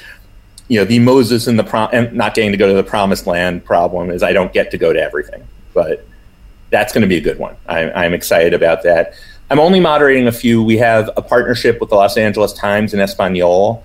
you 0.69 0.79
know 0.79 0.85
the 0.85 0.99
Moses 0.99 1.47
and 1.47 1.59
the 1.59 1.63
prom 1.63 1.89
and 1.91 2.13
not 2.13 2.33
getting 2.33 2.51
to 2.51 2.57
go 2.57 2.67
to 2.67 2.73
the 2.73 2.83
promised 2.83 3.27
land 3.27 3.65
problem 3.65 4.09
is 4.09 4.23
I 4.23 4.31
don't 4.31 4.53
get 4.53 4.71
to 4.71 4.77
go 4.77 4.93
to 4.93 4.99
everything, 5.01 5.45
but 5.73 6.05
that's 6.69 6.93
going 6.93 7.01
to 7.01 7.07
be 7.07 7.17
a 7.17 7.21
good 7.21 7.37
one. 7.37 7.55
I, 7.67 7.91
I'm 7.91 8.13
excited 8.13 8.53
about 8.53 8.83
that. 8.83 9.13
I'm 9.53 9.59
only 9.59 9.79
moderating 9.79 10.25
a 10.25 10.31
few. 10.31 10.63
We 10.63 10.77
have 10.77 11.11
a 11.15 11.21
partnership 11.21 11.79
with 11.79 11.91
the 11.91 11.95
Los 11.95 12.17
Angeles 12.17 12.53
Times 12.53 12.91
and 12.91 12.99
Espanol, 12.99 13.83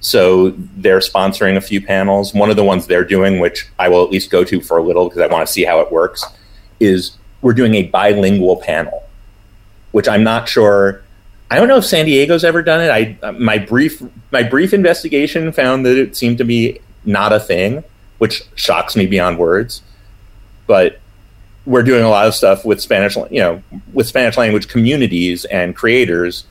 so 0.00 0.54
they're 0.78 1.00
sponsoring 1.00 1.58
a 1.58 1.60
few 1.60 1.84
panels. 1.84 2.32
One 2.32 2.48
of 2.48 2.56
the 2.56 2.64
ones 2.64 2.86
they're 2.86 3.04
doing, 3.04 3.38
which 3.38 3.68
I 3.78 3.90
will 3.90 4.02
at 4.02 4.08
least 4.08 4.30
go 4.30 4.44
to 4.44 4.62
for 4.62 4.78
a 4.78 4.82
little 4.82 5.10
because 5.10 5.20
I 5.20 5.26
want 5.26 5.46
to 5.46 5.52
see 5.52 5.62
how 5.62 5.80
it 5.80 5.92
works, 5.92 6.24
is 6.80 7.18
we're 7.42 7.52
doing 7.52 7.74
a 7.74 7.82
bilingual 7.82 8.62
panel, 8.62 9.06
which 9.92 10.08
I'm 10.08 10.24
not 10.24 10.48
sure. 10.48 11.02
I 11.50 11.56
don't 11.56 11.68
know 11.68 11.76
if 11.76 11.84
San 11.84 12.06
Diego's 12.06 12.42
ever 12.42 12.62
done 12.62 12.80
it. 12.80 12.88
I 12.88 13.32
my 13.32 13.58
brief 13.58 14.02
my 14.30 14.42
brief 14.42 14.72
investigation 14.72 15.52
found 15.52 15.84
that 15.84 15.98
it 15.98 16.16
seemed 16.16 16.38
to 16.38 16.44
be 16.44 16.80
not 17.04 17.30
a 17.34 17.40
thing, 17.40 17.84
which 18.16 18.42
shocks 18.54 18.96
me 18.96 19.04
beyond 19.04 19.36
words. 19.36 19.82
But 20.66 20.98
we're 21.70 21.84
doing 21.84 22.02
a 22.02 22.08
lot 22.08 22.26
of 22.26 22.34
stuff 22.34 22.64
with 22.64 22.80
Spanish, 22.80 23.14
you 23.14 23.38
know, 23.38 23.62
with 23.92 24.08
Spanish 24.08 24.36
language 24.36 24.66
communities 24.66 25.44
and 25.44 25.76
creators. 25.76 26.44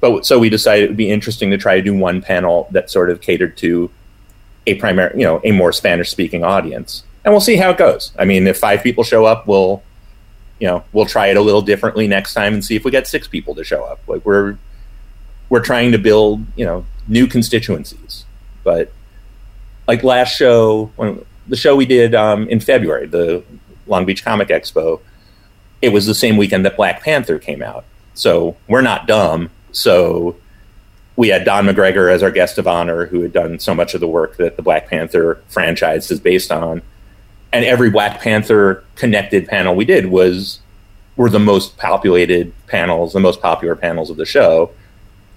But 0.00 0.26
so 0.26 0.38
we 0.38 0.50
decided 0.50 0.84
it 0.84 0.88
would 0.88 0.96
be 0.98 1.10
interesting 1.10 1.50
to 1.50 1.56
try 1.56 1.76
to 1.76 1.82
do 1.82 1.96
one 1.96 2.20
panel 2.20 2.68
that 2.72 2.90
sort 2.90 3.08
of 3.08 3.22
catered 3.22 3.56
to 3.58 3.90
a 4.66 4.74
primary, 4.74 5.18
you 5.18 5.24
know, 5.24 5.40
a 5.44 5.52
more 5.52 5.72
Spanish 5.72 6.10
speaking 6.10 6.44
audience. 6.44 7.04
And 7.24 7.32
we'll 7.32 7.40
see 7.40 7.56
how 7.56 7.70
it 7.70 7.78
goes. 7.78 8.12
I 8.18 8.26
mean, 8.26 8.46
if 8.46 8.58
five 8.58 8.82
people 8.82 9.02
show 9.02 9.24
up, 9.24 9.46
we'll, 9.46 9.82
you 10.58 10.66
know, 10.66 10.84
we'll 10.92 11.06
try 11.06 11.28
it 11.28 11.38
a 11.38 11.40
little 11.40 11.62
differently 11.62 12.06
next 12.06 12.34
time 12.34 12.52
and 12.52 12.62
see 12.62 12.76
if 12.76 12.84
we 12.84 12.90
get 12.90 13.06
six 13.06 13.26
people 13.26 13.54
to 13.54 13.64
show 13.64 13.84
up. 13.84 14.00
Like 14.06 14.26
we're 14.26 14.58
we're 15.48 15.62
trying 15.62 15.92
to 15.92 15.98
build, 15.98 16.44
you 16.54 16.66
know, 16.66 16.84
new 17.08 17.26
constituencies. 17.26 18.26
But 18.62 18.92
like 19.88 20.04
last 20.04 20.36
show, 20.36 20.90
when 20.96 21.24
the 21.48 21.56
show 21.56 21.76
we 21.76 21.86
did 21.86 22.14
um, 22.14 22.46
in 22.48 22.60
February, 22.60 23.06
the 23.06 23.42
Long 23.90 24.04
Beach 24.04 24.24
Comic 24.24 24.48
Expo, 24.48 25.00
it 25.82 25.90
was 25.90 26.06
the 26.06 26.14
same 26.14 26.36
weekend 26.36 26.64
that 26.64 26.76
Black 26.76 27.02
Panther 27.02 27.38
came 27.38 27.62
out. 27.62 27.84
So 28.14 28.56
we're 28.68 28.82
not 28.82 29.06
dumb. 29.06 29.50
So 29.72 30.36
we 31.16 31.28
had 31.28 31.44
Don 31.44 31.66
McGregor 31.66 32.12
as 32.12 32.22
our 32.22 32.30
guest 32.30 32.58
of 32.58 32.66
honor, 32.66 33.06
who 33.06 33.22
had 33.22 33.32
done 33.32 33.58
so 33.58 33.74
much 33.74 33.94
of 33.94 34.00
the 34.00 34.08
work 34.08 34.36
that 34.36 34.56
the 34.56 34.62
Black 34.62 34.88
Panther 34.88 35.42
franchise 35.48 36.10
is 36.10 36.20
based 36.20 36.50
on. 36.50 36.82
And 37.52 37.64
every 37.64 37.90
Black 37.90 38.20
Panther 38.20 38.84
connected 38.94 39.48
panel 39.48 39.74
we 39.74 39.84
did 39.84 40.06
was 40.06 40.60
were 41.16 41.28
the 41.28 41.40
most 41.40 41.76
populated 41.76 42.52
panels, 42.66 43.12
the 43.12 43.20
most 43.20 43.42
popular 43.42 43.74
panels 43.74 44.08
of 44.10 44.16
the 44.16 44.24
show. 44.24 44.70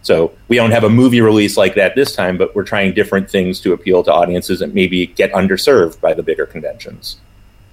So 0.03 0.33
we 0.47 0.57
don't 0.57 0.71
have 0.71 0.83
a 0.83 0.89
movie 0.89 1.21
release 1.21 1.57
like 1.57 1.75
that 1.75 1.95
this 1.95 2.15
time, 2.15 2.37
but 2.37 2.55
we're 2.55 2.63
trying 2.63 2.93
different 2.93 3.29
things 3.29 3.59
to 3.61 3.73
appeal 3.73 4.03
to 4.03 4.13
audiences 4.13 4.59
that 4.59 4.73
maybe 4.73 5.07
get 5.07 5.31
underserved 5.31 5.99
by 6.01 6.13
the 6.13 6.23
bigger 6.23 6.45
conventions 6.45 7.17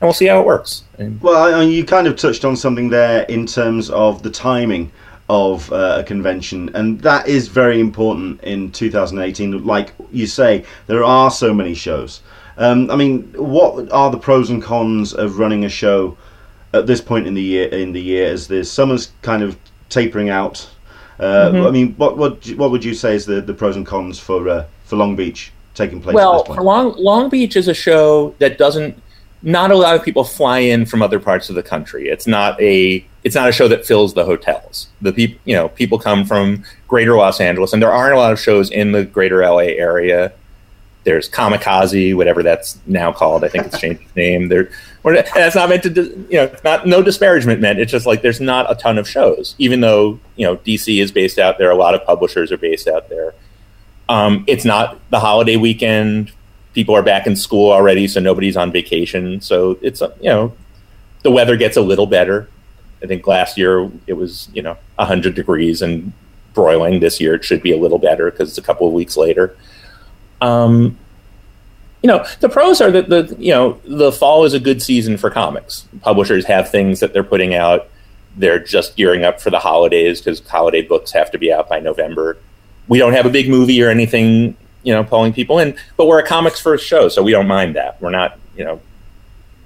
and 0.00 0.06
we'll 0.06 0.14
see 0.14 0.26
how 0.26 0.40
it 0.40 0.46
works. 0.46 0.84
Well, 1.20 1.54
I, 1.54 1.62
you 1.62 1.84
kind 1.84 2.06
of 2.06 2.16
touched 2.16 2.44
on 2.44 2.56
something 2.56 2.88
there 2.88 3.22
in 3.24 3.46
terms 3.46 3.90
of 3.90 4.22
the 4.22 4.30
timing 4.30 4.90
of 5.28 5.70
uh, 5.72 5.98
a 6.00 6.04
convention, 6.04 6.70
and 6.74 7.00
that 7.02 7.28
is 7.28 7.48
very 7.48 7.80
important 7.80 8.42
in 8.42 8.72
2018. 8.72 9.64
Like 9.64 9.92
you 10.10 10.26
say, 10.26 10.64
there 10.86 11.04
are 11.04 11.30
so 11.30 11.52
many 11.52 11.74
shows. 11.74 12.22
Um, 12.56 12.90
I 12.90 12.96
mean, 12.96 13.32
what 13.34 13.92
are 13.92 14.10
the 14.10 14.18
pros 14.18 14.50
and 14.50 14.62
cons 14.62 15.12
of 15.12 15.38
running 15.38 15.64
a 15.64 15.68
show 15.68 16.16
at 16.72 16.86
this 16.86 17.00
point 17.00 17.26
in 17.26 17.34
the 17.34 17.42
year? 17.42 17.68
In 17.68 17.92
the 17.92 18.00
year, 18.00 18.26
as 18.32 18.48
the 18.48 18.64
summer's 18.64 19.12
kind 19.22 19.42
of 19.42 19.56
tapering 19.90 20.30
out. 20.30 20.68
Uh, 21.18 21.50
mm-hmm. 21.50 21.66
I 21.66 21.70
mean, 21.70 21.94
what 21.96 22.16
what 22.16 22.48
what 22.52 22.70
would 22.70 22.84
you 22.84 22.94
say 22.94 23.14
is 23.14 23.26
the, 23.26 23.42
the 23.42 23.52
pros 23.52 23.76
and 23.76 23.86
cons 23.86 24.18
for 24.18 24.48
uh, 24.48 24.64
for 24.84 24.96
Long 24.96 25.14
Beach 25.14 25.52
taking 25.74 26.00
place? 26.00 26.14
Well, 26.14 26.46
Long 26.48 26.94
Long 26.96 27.28
Beach 27.28 27.56
is 27.56 27.68
a 27.68 27.74
show 27.74 28.34
that 28.38 28.56
doesn't 28.56 29.00
not 29.42 29.70
a 29.70 29.76
lot 29.76 29.96
of 29.96 30.04
people 30.04 30.24
fly 30.24 30.58
in 30.58 30.84
from 30.86 31.02
other 31.02 31.18
parts 31.18 31.48
of 31.48 31.54
the 31.54 31.62
country. 31.62 32.08
It's 32.08 32.26
not 32.26 32.60
a 32.60 33.04
it's 33.22 33.34
not 33.34 33.48
a 33.48 33.52
show 33.52 33.68
that 33.68 33.86
fills 33.86 34.14
the 34.14 34.24
hotels. 34.24 34.88
The 35.00 35.12
people 35.12 35.40
you 35.44 35.54
know 35.54 35.68
people 35.70 35.98
come 35.98 36.24
from 36.24 36.64
Greater 36.88 37.16
Los 37.16 37.40
Angeles, 37.40 37.72
and 37.72 37.82
there 37.82 37.92
aren't 37.92 38.14
a 38.14 38.18
lot 38.18 38.32
of 38.32 38.40
shows 38.40 38.70
in 38.70 38.92
the 38.92 39.04
Greater 39.04 39.42
LA 39.42 39.70
area. 39.78 40.32
There's 41.04 41.30
Comikaze, 41.30 42.14
whatever 42.14 42.42
that's 42.42 42.78
now 42.86 43.10
called. 43.10 43.42
I 43.42 43.48
think 43.48 43.66
it's 43.66 43.80
changed 43.80 44.02
its 44.02 44.14
name. 44.16 44.48
There, 44.48 44.70
that's 45.02 45.54
not 45.54 45.70
meant 45.70 45.82
to, 45.84 46.26
you 46.28 46.36
know, 46.36 46.54
not 46.62 46.86
no 46.86 47.02
disparagement 47.02 47.62
meant. 47.62 47.78
It's 47.78 47.90
just 47.90 48.04
like 48.04 48.20
there's 48.20 48.40
not 48.40 48.70
a 48.70 48.74
ton 48.74 48.98
of 48.98 49.08
shows, 49.08 49.54
even 49.58 49.80
though 49.80 50.20
you 50.36 50.46
know 50.46 50.58
DC 50.58 51.00
is 51.00 51.10
based 51.10 51.38
out 51.38 51.56
there. 51.56 51.70
A 51.70 51.76
lot 51.76 51.94
of 51.94 52.04
publishers 52.04 52.52
are 52.52 52.58
based 52.58 52.86
out 52.86 53.08
there. 53.08 53.34
Um, 54.10 54.44
it's 54.46 54.64
not 54.64 54.98
the 55.10 55.20
holiday 55.20 55.56
weekend 55.56 56.32
people 56.74 56.94
are 56.94 57.02
back 57.02 57.26
in 57.26 57.36
school 57.36 57.72
already, 57.72 58.06
so 58.08 58.20
nobody's 58.20 58.56
on 58.56 58.72
vacation. 58.72 59.40
So 59.40 59.78
it's 59.82 60.00
you 60.00 60.28
know 60.28 60.54
the 61.22 61.30
weather 61.30 61.56
gets 61.56 61.76
a 61.76 61.82
little 61.82 62.06
better. 62.06 62.48
I 63.02 63.06
think 63.06 63.26
last 63.26 63.56
year 63.56 63.90
it 64.06 64.14
was 64.14 64.48
you 64.52 64.62
know 64.62 64.76
hundred 64.98 65.34
degrees 65.34 65.82
and 65.82 66.12
broiling. 66.54 67.00
This 67.00 67.20
year 67.20 67.34
it 67.34 67.44
should 67.44 67.62
be 67.62 67.72
a 67.72 67.78
little 67.78 67.98
better 67.98 68.30
because 68.30 68.48
it's 68.50 68.58
a 68.58 68.62
couple 68.62 68.86
of 68.86 68.92
weeks 68.92 69.16
later. 69.16 69.56
Um, 70.40 70.98
you 72.02 72.08
know 72.08 72.24
the 72.40 72.48
pros 72.48 72.80
are 72.80 72.90
that 72.90 73.08
the 73.08 73.34
you 73.38 73.52
know 73.52 73.80
the 73.84 74.12
fall 74.12 74.44
is 74.44 74.54
a 74.54 74.60
good 74.60 74.82
season 74.82 75.16
for 75.16 75.30
comics. 75.30 75.86
Publishers 76.00 76.44
have 76.46 76.70
things 76.70 77.00
that 77.00 77.12
they're 77.12 77.24
putting 77.24 77.54
out. 77.54 77.88
They're 78.36 78.62
just 78.62 78.96
gearing 78.96 79.24
up 79.24 79.40
for 79.40 79.50
the 79.50 79.58
holidays 79.58 80.20
because 80.20 80.46
holiday 80.46 80.82
books 80.82 81.12
have 81.12 81.30
to 81.32 81.38
be 81.38 81.52
out 81.52 81.68
by 81.68 81.80
November. 81.80 82.38
We 82.88 82.98
don't 82.98 83.12
have 83.12 83.26
a 83.26 83.30
big 83.30 83.48
movie 83.48 83.82
or 83.82 83.90
anything 83.90 84.56
you 84.82 84.92
know, 84.92 85.04
pulling 85.04 85.32
people 85.32 85.58
in. 85.58 85.76
But 85.96 86.06
we're 86.06 86.18
a 86.18 86.26
comics 86.26 86.60
first 86.60 86.86
show, 86.86 87.08
so 87.08 87.22
we 87.22 87.32
don't 87.32 87.46
mind 87.46 87.76
that. 87.76 88.00
We're 88.00 88.10
not, 88.10 88.38
you 88.56 88.64
know, 88.64 88.80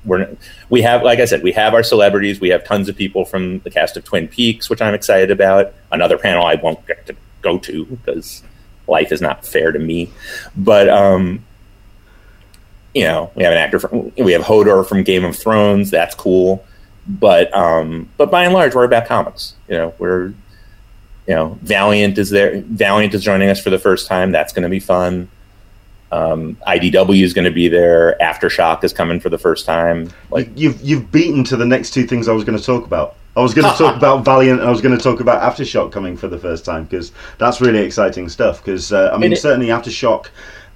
we're 0.05 0.37
we 0.69 0.83
have, 0.83 1.03
like 1.03 1.19
I 1.19 1.25
said, 1.25 1.43
we 1.43 1.53
have 1.53 1.75
our 1.75 1.83
celebrities. 1.83 2.41
We 2.41 2.51
have 2.51 2.65
tons 2.65 2.89
of 2.89 2.97
people 2.97 3.25
from 3.25 3.61
the 3.61 3.71
cast 3.71 3.97
of 3.97 4.05
Twin 4.05 4.29
Peaks, 4.29 4.69
which 4.69 4.83
I'm 4.83 4.95
excited 4.95 5.31
about. 5.31 5.73
Another 5.91 6.19
panel 6.19 6.45
I 6.45 6.57
won't 6.57 6.85
get 6.87 7.07
to 7.07 7.17
go 7.43 7.59
to 7.59 7.85
because 7.87 8.43
life 8.87 9.13
is 9.13 9.21
not 9.21 9.47
fair 9.47 9.73
to 9.73 9.79
me. 9.79 10.11
But 10.57 10.89
um, 10.89 11.45
you 12.95 13.05
know, 13.05 13.31
we 13.35 13.43
have 13.43 13.53
an 13.53 13.59
actor 13.59 13.79
from 13.79 14.13
we 14.17 14.33
have 14.33 14.43
Hodor 14.43 14.87
from 14.87 15.03
Game 15.03 15.25
of 15.25 15.37
Thrones. 15.37 15.91
That's 15.91 16.15
cool. 16.15 16.65
But 17.07 17.55
um, 17.55 18.09
but 18.17 18.31
by 18.31 18.45
and 18.45 18.55
large, 18.55 18.75
we're 18.75 18.85
about 18.85 19.07
comics. 19.07 19.55
You 19.69 19.77
know, 19.77 19.95
we're 19.99 20.33
you 21.27 21.35
know, 21.35 21.59
Valiant 21.63 22.19
is 22.19 22.31
there. 22.31 22.61
Valiant 22.61 23.15
is 23.15 23.23
joining 23.23 23.49
us 23.49 23.61
for 23.61 23.71
the 23.71 23.79
first 23.79 24.07
time. 24.07 24.33
That's 24.33 24.53
going 24.53 24.65
to 24.65 24.69
be 24.69 24.81
fun. 24.81 25.29
Um, 26.13 26.57
IDW 26.67 27.23
is 27.23 27.33
going 27.33 27.47
to 27.47 27.51
be 27.51 27.69
there. 27.69 28.17
Aftershock 28.21 28.85
is 28.85 28.93
coming 28.93 29.19
for 29.19 29.31
the 29.31 29.39
first 29.39 29.67
time. 29.67 30.11
Like 30.31 30.49
you've 30.55 30.81
you've 30.83 31.11
beaten 31.11 31.43
to 31.45 31.57
the 31.57 31.67
next 31.67 31.93
two 31.93 32.07
things 32.07 32.29
I 32.29 32.33
was 32.33 32.45
going 32.45 32.59
to 32.59 32.65
talk 32.65 32.87
about. 32.87 33.17
I 33.37 33.41
was 33.41 33.53
going 33.53 33.71
to 33.71 33.77
talk 33.77 33.97
about 34.03 34.25
Valiant. 34.25 34.61
and 34.61 34.69
I 34.69 34.71
was 34.71 34.81
going 34.81 34.97
to 34.97 35.03
talk 35.03 35.21
about 35.21 35.43
Aftershock 35.43 35.91
coming 35.91 36.17
for 36.17 36.29
the 36.29 36.39
first 36.39 36.65
time 36.65 36.85
because 36.85 37.11
that's 37.39 37.61
really 37.61 37.81
exciting 37.81 38.29
stuff. 38.29 38.63
Because 38.63 38.93
uh, 38.93 39.11
I 39.13 39.19
mean, 39.19 39.33
it, 39.33 39.41
certainly 39.41 39.69
Aftershock, 39.69 40.27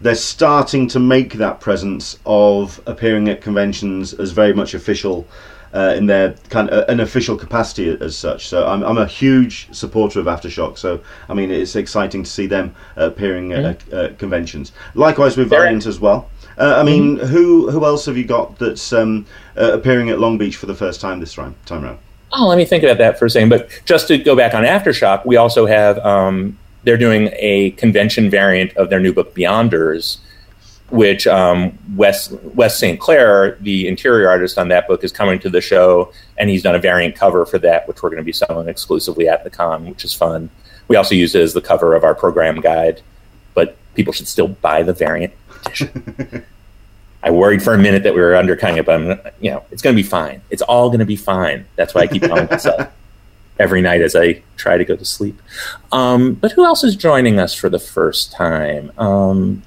they're 0.01 0.15
starting 0.15 0.89
to 0.89 0.99
make 0.99 1.35
that 1.35 1.61
presence 1.61 2.19
of 2.27 2.81
appearing 2.87 3.29
at 3.29 3.41
conventions 3.41 4.15
as 4.15 4.33
very 4.33 4.55
much 4.55 4.75
official 4.75 5.27
uh, 5.73 5.95
in 5.97 6.07
their 6.07 6.33
kind 6.51 6.71
of 6.71 6.89
an 6.89 7.01
official 7.01 7.37
capacity 7.37 7.97
as 8.01 8.17
such. 8.17 8.49
So 8.49 8.67
I'm, 8.67 8.83
I'm 8.83 8.99
a 8.99 9.07
huge 9.07 9.69
supporter 9.73 10.21
of 10.21 10.27
Aftershock. 10.27 10.79
So 10.79 11.01
I 11.29 11.35
mean, 11.35 11.51
it's 11.51 11.77
exciting 11.77 12.23
to 12.25 12.31
see 12.31 12.47
them 12.47 12.75
appearing 12.97 13.51
mm-hmm. 13.51 13.93
at 13.93 13.93
uh, 13.93 14.15
conventions. 14.17 14.73
Likewise 14.95 15.37
with 15.37 15.49
Valiant 15.51 15.87
as 15.87 16.01
well. 16.01 16.31
Uh, 16.57 16.75
I 16.77 16.83
mean, 16.83 17.19
mm-hmm. 17.19 17.27
who 17.27 17.71
who 17.71 17.85
else 17.85 18.07
have 18.07 18.17
you 18.17 18.25
got 18.25 18.59
that's 18.59 18.93
um, 18.93 19.27
uh, 19.57 19.73
appearing 19.73 20.11
at 20.11 20.19
Long 20.19 20.39
Beach 20.39 20.57
for 20.57 20.67
the 20.67 20.75
first 20.75 21.01
time 21.01 21.21
this 21.21 21.35
time 21.35 21.55
time 21.67 21.85
around? 21.85 21.99
Oh, 22.33 22.47
let 22.47 22.59
me 22.59 22.65
think 22.65 22.85
about 22.85 22.99
that 22.99 23.19
for 23.19 23.27
a 23.27 23.31
second. 23.31 23.49
But 23.49 23.71
just 23.85 24.09
to 24.09 24.19
go 24.19 24.37
back 24.37 24.55
on 24.55 24.65
Aftershock, 24.65 25.25
we 25.25 25.37
also 25.37 25.67
have 25.67 25.99
um, 25.99 26.59
they're 26.85 26.99
doing 26.99 27.31
a 27.35 27.71
convention 27.73 28.29
variant 28.29 28.77
of 28.77 28.91
their 28.91 29.01
new 29.01 29.13
book 29.13 29.35
Beyonders, 29.35 30.19
which 30.91 31.27
um, 31.27 31.77
Wes 31.97 32.31
Wes 32.31 32.79
St. 32.79 32.99
Claire, 32.99 33.57
the 33.61 33.87
interior 33.89 34.29
artist 34.29 34.59
on 34.59 34.69
that 34.69 34.89
book, 34.89 35.05
is 35.05 35.13
coming 35.13 35.39
to 35.41 35.51
the 35.51 35.61
show, 35.61 36.13
and 36.37 36.49
he's 36.49 36.63
done 36.63 36.75
a 36.75 36.79
variant 36.79 37.15
cover 37.15 37.45
for 37.45 37.59
that, 37.59 37.87
which 37.87 38.03
we're 38.03 38.11
going 38.11 38.23
to 38.23 38.25
be 38.25 38.33
selling 38.33 38.69
exclusively 38.69 39.29
at 39.29 39.45
the 39.45 39.51
con, 39.51 39.87
which 39.87 40.05
is 40.05 40.15
fun. 40.15 40.51
We 40.89 40.97
also 40.97 41.15
use 41.15 41.35
it 41.35 41.43
as 41.43 41.53
the 41.53 41.61
cover 41.61 41.95
of 41.95 42.05
our 42.05 42.15
program 42.15 42.61
guide, 42.61 43.03
but 43.55 43.77
people 43.95 44.13
should 44.13 44.29
still 44.29 44.49
buy 44.49 44.83
the 44.83 44.95
variant 44.95 45.35
edition. 45.67 46.45
I 47.23 47.31
worried 47.31 47.63
for 47.63 47.75
a 47.75 47.79
minute 47.79 48.05
that 48.05 48.15
we 48.15 48.21
were 48.21 48.37
undercutting 48.37 48.79
it, 48.79 48.87
but 48.87 48.95
I'm, 48.95 49.21
you 49.41 49.51
know, 49.51 49.65
it's 49.71 49.83
going 49.83 49.95
to 49.95 50.03
be 50.03 50.09
fine. 50.09 50.41
It's 50.51 50.63
all 50.63 50.89
going 50.89 51.01
to 51.01 51.05
be 51.05 51.17
fine. 51.17 51.67
That's 51.77 51.95
why 51.95 52.03
I 52.03 52.07
keep 52.07 52.23
telling 52.23 52.47
myself 52.47 52.91
every 53.59 53.83
night 53.83 54.01
as 54.01 54.15
I 54.15 54.43
try 54.57 54.79
to 54.79 54.85
go 54.85 54.95
to 54.95 55.05
sleep. 55.05 55.41
Um, 55.91 56.35
but 56.35 56.53
who 56.53 56.65
else 56.65 56.85
is 56.85 56.95
joining 56.95 57.41
us 57.41 57.55
for 57.55 57.69
the 57.69 57.81
first 57.81 58.33
time? 58.33 58.93
Um, 58.99 59.63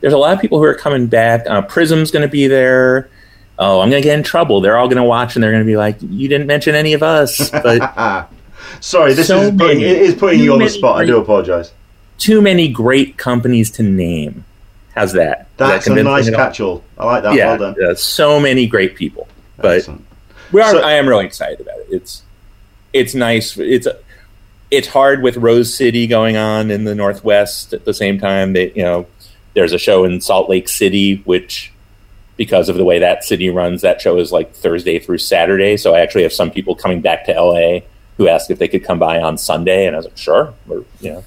there's 0.00 0.12
a 0.12 0.18
lot 0.18 0.34
of 0.34 0.40
people 0.40 0.58
who 0.58 0.64
are 0.64 0.74
coming 0.74 1.06
back. 1.06 1.46
Uh, 1.46 1.62
Prism's 1.62 2.10
going 2.10 2.22
to 2.22 2.30
be 2.30 2.46
there. 2.46 3.10
Oh, 3.58 3.80
I'm 3.80 3.90
going 3.90 4.02
to 4.02 4.06
get 4.06 4.16
in 4.16 4.24
trouble. 4.24 4.60
They're 4.60 4.76
all 4.76 4.86
going 4.86 4.98
to 4.98 5.04
watch 5.04 5.34
and 5.34 5.42
they're 5.42 5.50
going 5.50 5.64
to 5.64 5.66
be 5.66 5.76
like, 5.76 5.96
"You 6.00 6.28
didn't 6.28 6.46
mention 6.46 6.74
any 6.74 6.92
of 6.92 7.02
us." 7.02 7.50
But 7.50 8.28
sorry, 8.80 9.14
this 9.14 9.26
so 9.26 9.40
is 9.40 9.50
putting, 9.50 9.80
many, 9.80 9.84
it 9.84 10.02
is 10.02 10.14
putting 10.14 10.40
you 10.40 10.52
on 10.52 10.60
the 10.60 10.68
spot. 10.68 10.96
Great, 10.96 11.04
I 11.04 11.06
do 11.06 11.18
apologize. 11.18 11.72
Too 12.18 12.40
many 12.40 12.68
great 12.68 13.16
companies 13.16 13.70
to 13.72 13.82
name. 13.82 14.44
How's 14.94 15.12
that? 15.12 15.48
That's 15.56 15.86
that 15.86 15.98
a 15.98 16.02
nice 16.02 16.28
catch-all. 16.30 16.82
I 16.98 17.04
like 17.04 17.22
that. 17.22 17.34
Yeah, 17.34 17.56
well 17.56 17.74
yeah, 17.78 17.94
so 17.94 18.40
many 18.40 18.66
great 18.66 18.96
people. 18.96 19.28
But 19.56 19.78
Excellent. 19.78 20.04
we 20.52 20.60
are. 20.60 20.72
So, 20.72 20.80
I 20.80 20.92
am 20.92 21.08
really 21.08 21.26
excited 21.26 21.60
about 21.60 21.78
it. 21.80 21.86
It's 21.90 22.22
it's 22.92 23.14
nice. 23.14 23.56
It's 23.58 23.86
it's 24.70 24.88
hard 24.88 25.22
with 25.22 25.36
Rose 25.36 25.72
City 25.72 26.06
going 26.06 26.36
on 26.36 26.70
in 26.70 26.84
the 26.84 26.94
Northwest 26.94 27.72
at 27.72 27.84
the 27.84 27.94
same 27.94 28.18
time. 28.18 28.52
That 28.52 28.76
you 28.76 28.82
know, 28.82 29.06
there's 29.58 29.72
a 29.72 29.78
show 29.78 30.04
in 30.04 30.20
Salt 30.20 30.48
Lake 30.48 30.68
City, 30.68 31.16
which 31.24 31.72
because 32.36 32.68
of 32.68 32.76
the 32.76 32.84
way 32.84 33.00
that 33.00 33.24
city 33.24 33.50
runs, 33.50 33.82
that 33.82 34.00
show 34.00 34.16
is 34.18 34.30
like 34.30 34.54
Thursday 34.54 35.00
through 35.00 35.18
Saturday. 35.18 35.76
So 35.76 35.96
I 35.96 36.00
actually 36.00 36.22
have 36.22 36.32
some 36.32 36.52
people 36.52 36.76
coming 36.76 37.00
back 37.00 37.24
to 37.24 37.32
LA 37.32 37.80
who 38.18 38.28
asked 38.28 38.52
if 38.52 38.60
they 38.60 38.68
could 38.68 38.84
come 38.84 39.00
by 39.00 39.20
on 39.20 39.36
Sunday, 39.36 39.86
and 39.88 39.96
I 39.96 39.98
was 39.98 40.06
like, 40.06 40.16
sure, 40.16 40.54
we're 40.68 40.84
you 41.00 41.14
know, 41.14 41.24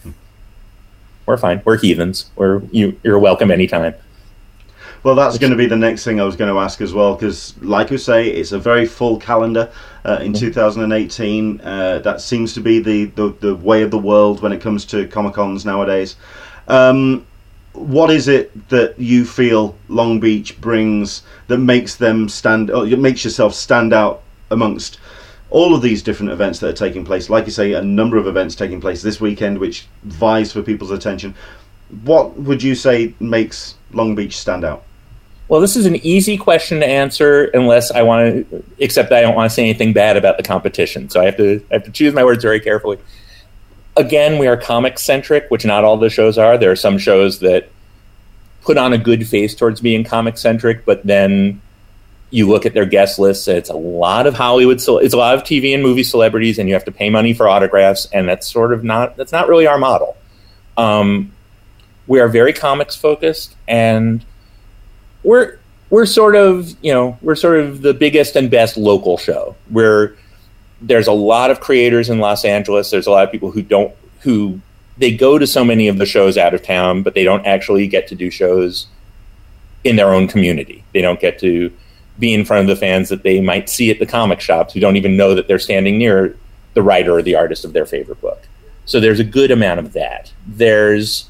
we're 1.26 1.36
fine. 1.36 1.62
We're 1.66 1.78
heathens. 1.78 2.32
We're 2.38 2.62
you, 2.72 2.98
you're 3.04 3.20
welcome 3.20 3.52
anytime. 3.52 3.94
Well, 5.04 5.16
that's 5.16 5.38
going 5.38 5.52
to 5.52 5.58
be 5.58 5.66
the 5.66 5.76
next 5.76 6.06
thing 6.06 6.22
I 6.22 6.24
was 6.24 6.38
going 6.38 6.54
to 6.54 6.60
ask 6.60 6.80
as 6.80 6.94
well, 6.94 7.16
because, 7.16 7.58
like 7.62 7.90
we 7.90 7.98
say, 7.98 8.30
it's 8.30 8.54
a 8.54 8.60
very 8.60 8.86
full 8.86 9.20
calendar 9.20 9.70
uh, 10.06 10.20
in 10.22 10.32
mm-hmm. 10.32 10.46
2018. 10.46 11.60
Uh, 11.60 12.00
that 12.00 12.22
seems 12.22 12.54
to 12.54 12.62
be 12.62 12.80
the, 12.80 13.06
the, 13.06 13.36
the, 13.42 13.56
way 13.56 13.82
of 13.82 13.90
the 13.90 13.98
world 13.98 14.42
when 14.42 14.52
it 14.54 14.62
comes 14.62 14.86
to 14.86 15.08
Comic 15.08 15.34
Cons 15.34 15.66
nowadays. 15.66 16.18
Um, 16.68 17.26
what 17.74 18.12
is 18.12 18.28
it 18.28 18.70
that 18.70 19.00
you 19.00 19.26
feel 19.26 19.76
Long 19.88 20.20
Beach 20.20 20.60
brings 20.60 21.24
that 21.48 21.58
makes 21.58 21.96
them 21.96 22.28
stand, 22.30 22.70
or 22.70 22.86
makes 22.98 23.24
yourself 23.24 23.54
stand 23.54 23.94
out 23.94 24.24
amongst 24.50 25.00
all 25.50 25.74
of 25.74 25.82
these 25.82 26.02
different 26.04 26.32
events 26.32 26.60
that 26.60 26.70
are 26.70 26.74
taking 26.74 27.06
place? 27.06 27.30
Like 27.30 27.46
you 27.46 27.52
say, 27.52 27.74
a 27.74 27.82
number 27.82 28.18
of 28.18 28.28
events 28.28 28.56
taking 28.56 28.82
place 28.82 29.02
this 29.02 29.22
weekend, 29.22 29.58
which 29.58 29.88
vies 30.04 30.52
for 30.52 30.62
people's 30.62 30.92
attention. 30.92 31.36
What 32.04 32.38
would 32.38 32.64
you 32.64 32.76
say 32.76 33.14
makes 33.20 33.76
Long 33.92 34.16
Beach 34.16 34.38
stand 34.38 34.64
out? 34.64 34.84
Well, 35.48 35.60
this 35.60 35.76
is 35.76 35.86
an 35.86 35.98
easy 35.98 36.38
question 36.38 36.80
to 36.80 36.88
answer 36.88 37.46
unless 37.54 37.92
I 37.92 38.04
want 38.04 38.50
to, 38.50 38.64
except 38.78 39.12
I 39.12 39.22
don't 39.22 39.36
want 39.36 39.50
to 39.50 39.54
say 39.54 39.64
anything 39.64 39.92
bad 39.92 40.16
about 40.16 40.38
the 40.38 40.44
competition. 40.44 41.10
So 41.10 41.20
I 41.20 41.26
have 41.26 41.36
to, 41.38 41.62
I 41.70 41.74
have 41.74 41.84
to 41.84 41.92
choose 41.92 42.14
my 42.14 42.24
words 42.24 42.42
very 42.42 42.62
carefully. 42.62 43.00
Again, 43.98 44.38
we 44.38 44.48
are 44.48 44.58
comic 44.58 44.98
centric, 44.98 45.50
which 45.50 45.66
not 45.66 45.84
all 45.84 45.98
the 45.98 46.10
shows 46.10 46.38
are. 46.38 46.58
There 46.58 46.72
are 46.72 46.76
some 46.76 46.98
shows 46.98 47.40
that 47.40 47.70
put 48.62 48.78
on 48.78 48.94
a 48.94 48.98
good 48.98 49.28
face 49.28 49.54
towards 49.56 49.82
being 49.82 50.04
comic 50.04 50.38
centric, 50.38 50.86
but 50.86 51.06
then 51.06 51.62
you 52.30 52.48
look 52.48 52.66
at 52.66 52.74
their 52.74 52.86
guest 52.86 53.20
lists, 53.20 53.48
it's 53.48 53.70
a 53.70 53.76
lot 53.76 54.26
of 54.26 54.34
Hollywood, 54.34 54.78
it's 54.78 54.88
a 54.88 55.18
lot 55.18 55.36
of 55.36 55.44
TV 55.44 55.74
and 55.74 55.84
movie 55.84 56.04
celebrities, 56.04 56.58
and 56.58 56.70
you 56.70 56.76
have 56.76 56.86
to 56.86 56.92
pay 56.92 57.10
money 57.10 57.34
for 57.34 57.50
autographs, 57.50 58.08
and 58.14 58.28
that's 58.30 58.50
sort 58.50 58.72
of 58.72 58.84
not, 58.84 59.18
that's 59.18 59.34
not 59.34 59.50
really 59.50 59.68
our 59.68 59.78
model. 59.78 60.16
Um, 60.78 61.34
we 62.08 62.20
are 62.20 62.30
very 62.30 62.54
comics 62.54 62.96
focused, 62.96 63.56
and 63.68 64.26
we're 65.24 65.58
we're 65.90 66.06
sort 66.06 66.36
of 66.36 66.76
you 66.82 66.94
know 66.94 67.18
we're 67.22 67.36
sort 67.36 67.60
of 67.60 67.82
the 67.82 67.94
biggest 67.94 68.36
and 68.36 68.50
best 68.50 68.78
local 68.78 69.18
show. 69.18 69.56
Where 69.70 70.16
there's 70.82 71.08
a 71.08 71.14
lot 71.14 71.52
of 71.52 71.60
creators 71.60 72.10
in 72.10 72.20
Los 72.20 72.44
Angeles. 72.44 72.90
There's 72.90 73.08
a 73.08 73.12
lot 73.12 73.24
of 73.24 73.32
people 73.32 73.52
who 73.52 73.62
don't 73.62 73.94
who 74.22 74.60
they 74.98 75.16
go 75.16 75.38
to 75.38 75.48
so 75.48 75.64
many 75.64 75.88
of 75.88 75.98
the 75.98 76.06
shows 76.06 76.38
out 76.38 76.54
of 76.54 76.64
town, 76.64 77.04
but 77.04 77.14
they 77.14 77.24
don't 77.24 77.46
actually 77.46 77.88
get 77.88 78.08
to 78.08 78.16
do 78.16 78.30
shows 78.30 78.88
in 79.84 79.96
their 79.96 80.14
own 80.14 80.28
community. 80.28 80.84
They 80.94 81.02
don't 81.02 81.20
get 81.20 81.40
to 81.40 81.72
be 82.20 82.34
in 82.34 82.46
front 82.46 82.62
of 82.62 82.68
the 82.68 82.80
fans 82.80 83.10
that 83.10 83.24
they 83.24 83.42
might 83.42 83.70
see 83.70 83.90
at 83.90 84.00
the 84.00 84.06
comic 84.06 84.42
shops 84.42 84.74
who 84.74 84.80
don't 84.80 84.98
even 84.98 85.18
know 85.18 85.34
that 85.34 85.48
they're 85.48 85.60
standing 85.60 85.98
near 85.98 86.38
the 86.74 86.82
writer 86.82 87.18
or 87.18 87.22
the 87.22 87.36
artist 87.36 87.66
of 87.66 87.74
their 87.74 87.86
favorite 87.86 88.22
book. 88.22 88.48
So 88.86 89.00
there's 89.00 89.20
a 89.20 89.24
good 89.24 89.52
amount 89.52 89.80
of 89.80 89.94
that. 89.94 90.32
There's 90.46 91.30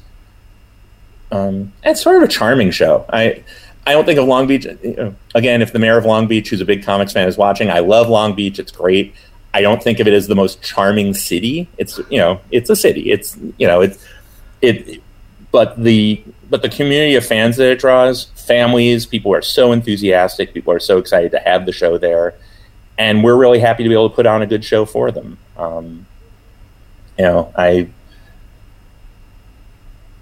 um, 1.30 1.72
it's 1.82 2.02
sort 2.02 2.16
of 2.16 2.22
a 2.22 2.28
charming 2.28 2.70
show. 2.70 3.06
I 3.10 3.42
I 3.86 3.92
don't 3.92 4.04
think 4.04 4.18
of 4.18 4.26
Long 4.26 4.46
Beach. 4.46 4.66
You 4.82 4.94
know, 4.96 5.14
again, 5.34 5.62
if 5.62 5.72
the 5.72 5.78
mayor 5.78 5.96
of 5.96 6.04
Long 6.04 6.26
Beach, 6.26 6.50
who's 6.50 6.60
a 6.60 6.64
big 6.64 6.84
comics 6.84 7.12
fan, 7.12 7.26
is 7.26 7.36
watching, 7.36 7.70
I 7.70 7.80
love 7.80 8.08
Long 8.08 8.34
Beach. 8.34 8.58
It's 8.58 8.70
great. 8.70 9.14
I 9.54 9.60
don't 9.60 9.82
think 9.82 10.00
of 10.00 10.06
it 10.06 10.12
as 10.12 10.28
the 10.28 10.34
most 10.34 10.62
charming 10.62 11.14
city. 11.14 11.68
It's 11.78 11.98
you 12.10 12.18
know, 12.18 12.40
it's 12.50 12.70
a 12.70 12.76
city. 12.76 13.10
It's 13.10 13.36
you 13.58 13.66
know, 13.66 13.80
it's 13.80 14.04
it. 14.60 15.02
But 15.50 15.82
the 15.82 16.22
but 16.48 16.62
the 16.62 16.68
community 16.68 17.14
of 17.14 17.26
fans 17.26 17.56
that 17.58 17.70
it 17.70 17.78
draws, 17.78 18.24
families, 18.46 19.04
people 19.04 19.34
are 19.34 19.42
so 19.42 19.72
enthusiastic. 19.72 20.54
People 20.54 20.72
are 20.72 20.80
so 20.80 20.98
excited 20.98 21.30
to 21.32 21.38
have 21.40 21.66
the 21.66 21.72
show 21.72 21.98
there, 21.98 22.34
and 22.96 23.22
we're 23.22 23.36
really 23.36 23.58
happy 23.58 23.82
to 23.82 23.88
be 23.88 23.94
able 23.94 24.08
to 24.08 24.16
put 24.16 24.26
on 24.26 24.40
a 24.40 24.46
good 24.46 24.64
show 24.64 24.86
for 24.86 25.10
them. 25.10 25.36
Um, 25.58 26.06
you 27.18 27.24
know, 27.24 27.52
I 27.56 27.90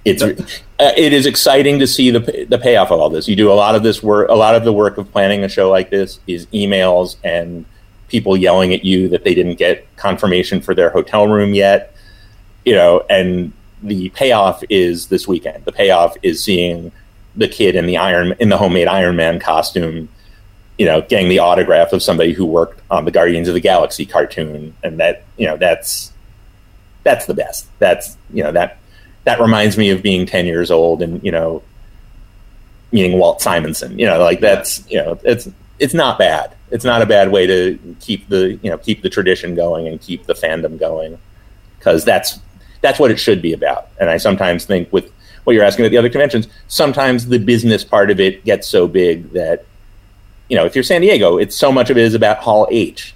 it's 0.05 0.23
uh, 0.23 0.35
it 0.79 1.12
is 1.12 1.27
exciting 1.27 1.79
to 1.79 1.87
see 1.87 2.11
the 2.11 2.47
the 2.49 2.59
payoff 2.59 2.90
of 2.90 3.01
all 3.01 3.11
this. 3.11 3.29
You 3.29 3.37
do 3.37 3.53
a 3.53 3.55
lot 3.55 3.75
of 3.75 3.83
this 3.83 4.03
work. 4.03 4.29
A 4.31 4.35
lot 4.35 4.55
of 4.55 4.64
the 4.64 4.73
work 4.73 4.99
of 4.99 5.11
planning 5.12 5.45
a 5.45 5.49
show 5.49 5.71
like 5.71 5.90
this 5.90 6.21
is 6.27 6.47
emails 6.47 7.16
and 7.23 7.66
people 8.11 8.37
yelling 8.37 8.75
at 8.75 8.85
you 8.85 9.09
that 9.09 9.25
they 9.25 9.35
didn't 9.35 9.57
get 9.57 9.87
confirmation 9.96 10.61
for 10.61 10.75
their 10.75 10.90
hotel 10.90 11.27
room 11.29 11.55
yet. 11.55 11.94
You 12.64 12.75
know, 12.75 13.05
and 13.09 13.53
the 13.83 14.11
payoff 14.11 14.62
is 14.68 15.07
this 15.07 15.27
weekend. 15.27 15.64
The 15.64 15.73
payoff 15.73 16.16
is 16.23 16.42
seeing 16.42 16.92
the 17.37 17.49
kid 17.49 17.77
in 17.77 17.87
the 17.87 17.96
Iron 17.96 18.35
in 18.38 18.49
the 18.49 18.59
homemade 18.59 18.88
Iron 18.88 19.16
Man 19.16 19.40
costume. 19.40 20.09
You 20.79 20.87
know, 20.87 21.03
getting 21.03 21.29
the 21.29 21.38
autograph 21.38 21.92
of 21.92 22.03
somebody 22.03 22.33
who 22.33 22.46
worked 22.46 22.81
on 22.90 23.05
the 23.05 23.11
Guardians 23.11 23.49
of 23.49 23.55
the 23.55 23.61
Galaxy 23.61 24.07
cartoon, 24.07 24.75
and 24.83 24.99
that 25.01 25.25
you 25.37 25.46
know 25.46 25.57
that's 25.57 26.12
that's 27.03 27.27
the 27.27 27.35
best. 27.35 27.66
That's 27.79 28.16
you 28.33 28.42
know 28.42 28.53
that 28.53 28.79
that 29.25 29.40
reminds 29.40 29.77
me 29.77 29.90
of 29.90 30.03
being 30.03 30.27
10 30.27 30.46
years 30.46 30.70
old 30.70 31.03
and 31.03 31.23
you 31.23 31.31
know 31.31 31.62
meeting 32.92 33.18
walt 33.18 33.40
simonson 33.40 33.99
you 33.99 34.07
know 34.07 34.18
like 34.18 34.40
that's 34.40 34.88
you 34.90 34.99
know 34.99 35.18
it's 35.25 35.49
it's 35.79 35.94
not 35.94 36.18
bad 36.18 36.55
it's 36.70 36.85
not 36.85 37.02
a 37.02 37.06
bad 37.06 37.30
way 37.30 37.46
to 37.46 37.78
keep 38.00 38.28
the 38.28 38.59
you 38.62 38.70
know 38.70 38.78
keep 38.78 39.02
the 39.02 39.11
tradition 39.11 39.54
going 39.54 39.87
and 39.88 40.00
keep 40.00 40.26
the 40.26 40.35
fandom 40.35 40.78
going 40.78 41.18
because 41.78 42.04
that's 42.04 42.40
that's 42.80 42.98
what 42.98 43.11
it 43.11 43.18
should 43.18 43.42
be 43.42 43.52
about 43.52 43.88
and 43.98 44.11
i 44.11 44.16
sometimes 44.16 44.64
think 44.64 44.92
with 44.92 45.12
what 45.44 45.54
you're 45.54 45.64
asking 45.64 45.85
at 45.85 45.90
the 45.90 45.98
other 45.98 46.11
conventions 46.11 46.46
sometimes 46.68 47.26
the 47.26 47.38
business 47.38 47.85
part 47.85 48.11
of 48.11 48.20
it 48.20 48.44
gets 48.44 48.68
so 48.68 48.87
big 48.87 49.30
that 49.33 49.64
you 50.48 50.56
know 50.56 50.64
if 50.64 50.74
you're 50.74 50.85
san 50.85 51.00
diego 51.00 51.38
it's 51.38 51.56
so 51.56 51.72
much 51.72 51.90
of 51.90 51.96
it 51.96 52.04
is 52.04 52.14
about 52.14 52.38
hall 52.38 52.66
h 52.70 53.14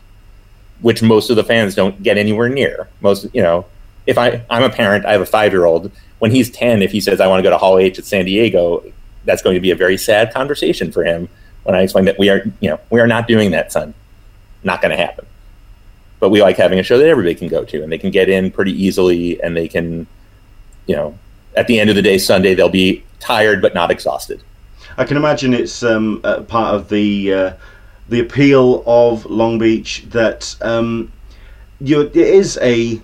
which 0.80 1.02
most 1.02 1.30
of 1.30 1.36
the 1.36 1.44
fans 1.44 1.74
don't 1.74 2.02
get 2.02 2.18
anywhere 2.18 2.48
near 2.48 2.88
most 3.00 3.26
you 3.34 3.42
know 3.42 3.64
if 4.06 4.18
I 4.18 4.44
I'm 4.50 4.62
a 4.62 4.70
parent, 4.70 5.06
I 5.06 5.12
have 5.12 5.20
a 5.20 5.26
five 5.26 5.52
year 5.52 5.64
old. 5.64 5.90
When 6.18 6.30
he's 6.30 6.50
ten, 6.50 6.82
if 6.82 6.92
he 6.92 7.00
says 7.00 7.20
I 7.20 7.26
want 7.26 7.40
to 7.40 7.42
go 7.42 7.50
to 7.50 7.58
Hall 7.58 7.78
H 7.78 7.98
at 7.98 8.04
San 8.04 8.24
Diego, 8.24 8.84
that's 9.24 9.42
going 9.42 9.54
to 9.54 9.60
be 9.60 9.70
a 9.70 9.76
very 9.76 9.96
sad 9.96 10.32
conversation 10.32 10.92
for 10.92 11.04
him. 11.04 11.28
When 11.64 11.74
I 11.74 11.83
explain 11.83 12.05
that 12.07 12.18
we 12.18 12.31
are, 12.31 12.44
you 12.61 12.70
know, 12.70 12.81
we 12.90 13.00
are 13.00 13.07
not 13.07 13.27
doing 13.27 13.50
that, 13.50 13.72
son. 13.72 13.94
Not 14.62 14.81
going 14.81 14.90
to 14.90 14.96
happen. 14.96 15.27
But 16.20 16.31
we 16.31 16.40
like 16.40 16.57
having 16.57 16.79
a 16.79 16.83
show 16.83 16.96
that 16.98 17.09
everybody 17.09 17.35
can 17.35 17.48
go 17.48 17.64
to, 17.64 17.83
and 17.83 17.90
they 17.90 17.98
can 17.98 18.11
get 18.11 18.29
in 18.29 18.50
pretty 18.50 18.72
easily, 18.72 19.42
and 19.42 19.57
they 19.57 19.68
can, 19.68 20.07
you 20.87 20.96
know, 20.96 21.18
at 21.57 21.66
the 21.66 21.79
end 21.79 21.90
of 21.90 21.96
the 21.96 22.03
day, 22.03 22.18
Sunday 22.18 22.55
they'll 22.55 22.68
be 22.68 23.05
tired 23.20 23.61
but 23.61 23.74
not 23.74 23.90
exhausted. 23.90 24.42
I 24.96 25.05
can 25.05 25.16
imagine 25.16 25.55
it's 25.55 25.83
um, 25.83 26.20
part 26.22 26.74
of 26.74 26.88
the 26.88 27.33
uh, 27.33 27.53
the 28.09 28.20
appeal 28.20 28.83
of 28.87 29.27
Long 29.27 29.59
Beach 29.59 30.05
that 30.11 30.55
um, 30.61 31.12
you 31.81 32.03
it 32.03 32.16
is 32.16 32.59
a 32.62 33.00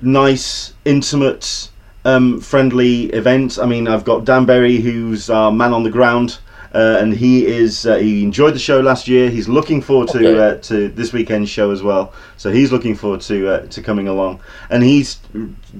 nice, 0.00 0.72
intimate, 0.84 1.70
um, 2.04 2.40
friendly 2.40 3.06
event. 3.06 3.58
I 3.58 3.66
mean, 3.66 3.88
I've 3.88 4.04
got 4.04 4.24
Dan 4.24 4.44
Berry, 4.46 4.76
who's 4.76 5.30
our 5.30 5.52
man 5.52 5.72
on 5.72 5.82
the 5.82 5.90
ground. 5.90 6.38
Uh, 6.72 6.98
and 7.00 7.12
he 7.14 7.46
is 7.46 7.84
uh, 7.84 7.96
he 7.96 8.22
enjoyed 8.22 8.54
the 8.54 8.58
show 8.58 8.80
last 8.80 9.08
year. 9.08 9.28
He's 9.28 9.48
looking 9.48 9.82
forward 9.82 10.08
to 10.10 10.42
uh, 10.42 10.56
to 10.58 10.88
this 10.88 11.12
weekend's 11.12 11.50
show 11.50 11.72
as 11.72 11.82
well. 11.82 12.12
So 12.36 12.52
he's 12.52 12.70
looking 12.70 12.94
forward 12.94 13.22
to 13.22 13.48
uh, 13.48 13.66
to 13.66 13.82
coming 13.82 14.06
along. 14.06 14.40
And 14.70 14.82
he's 14.82 15.18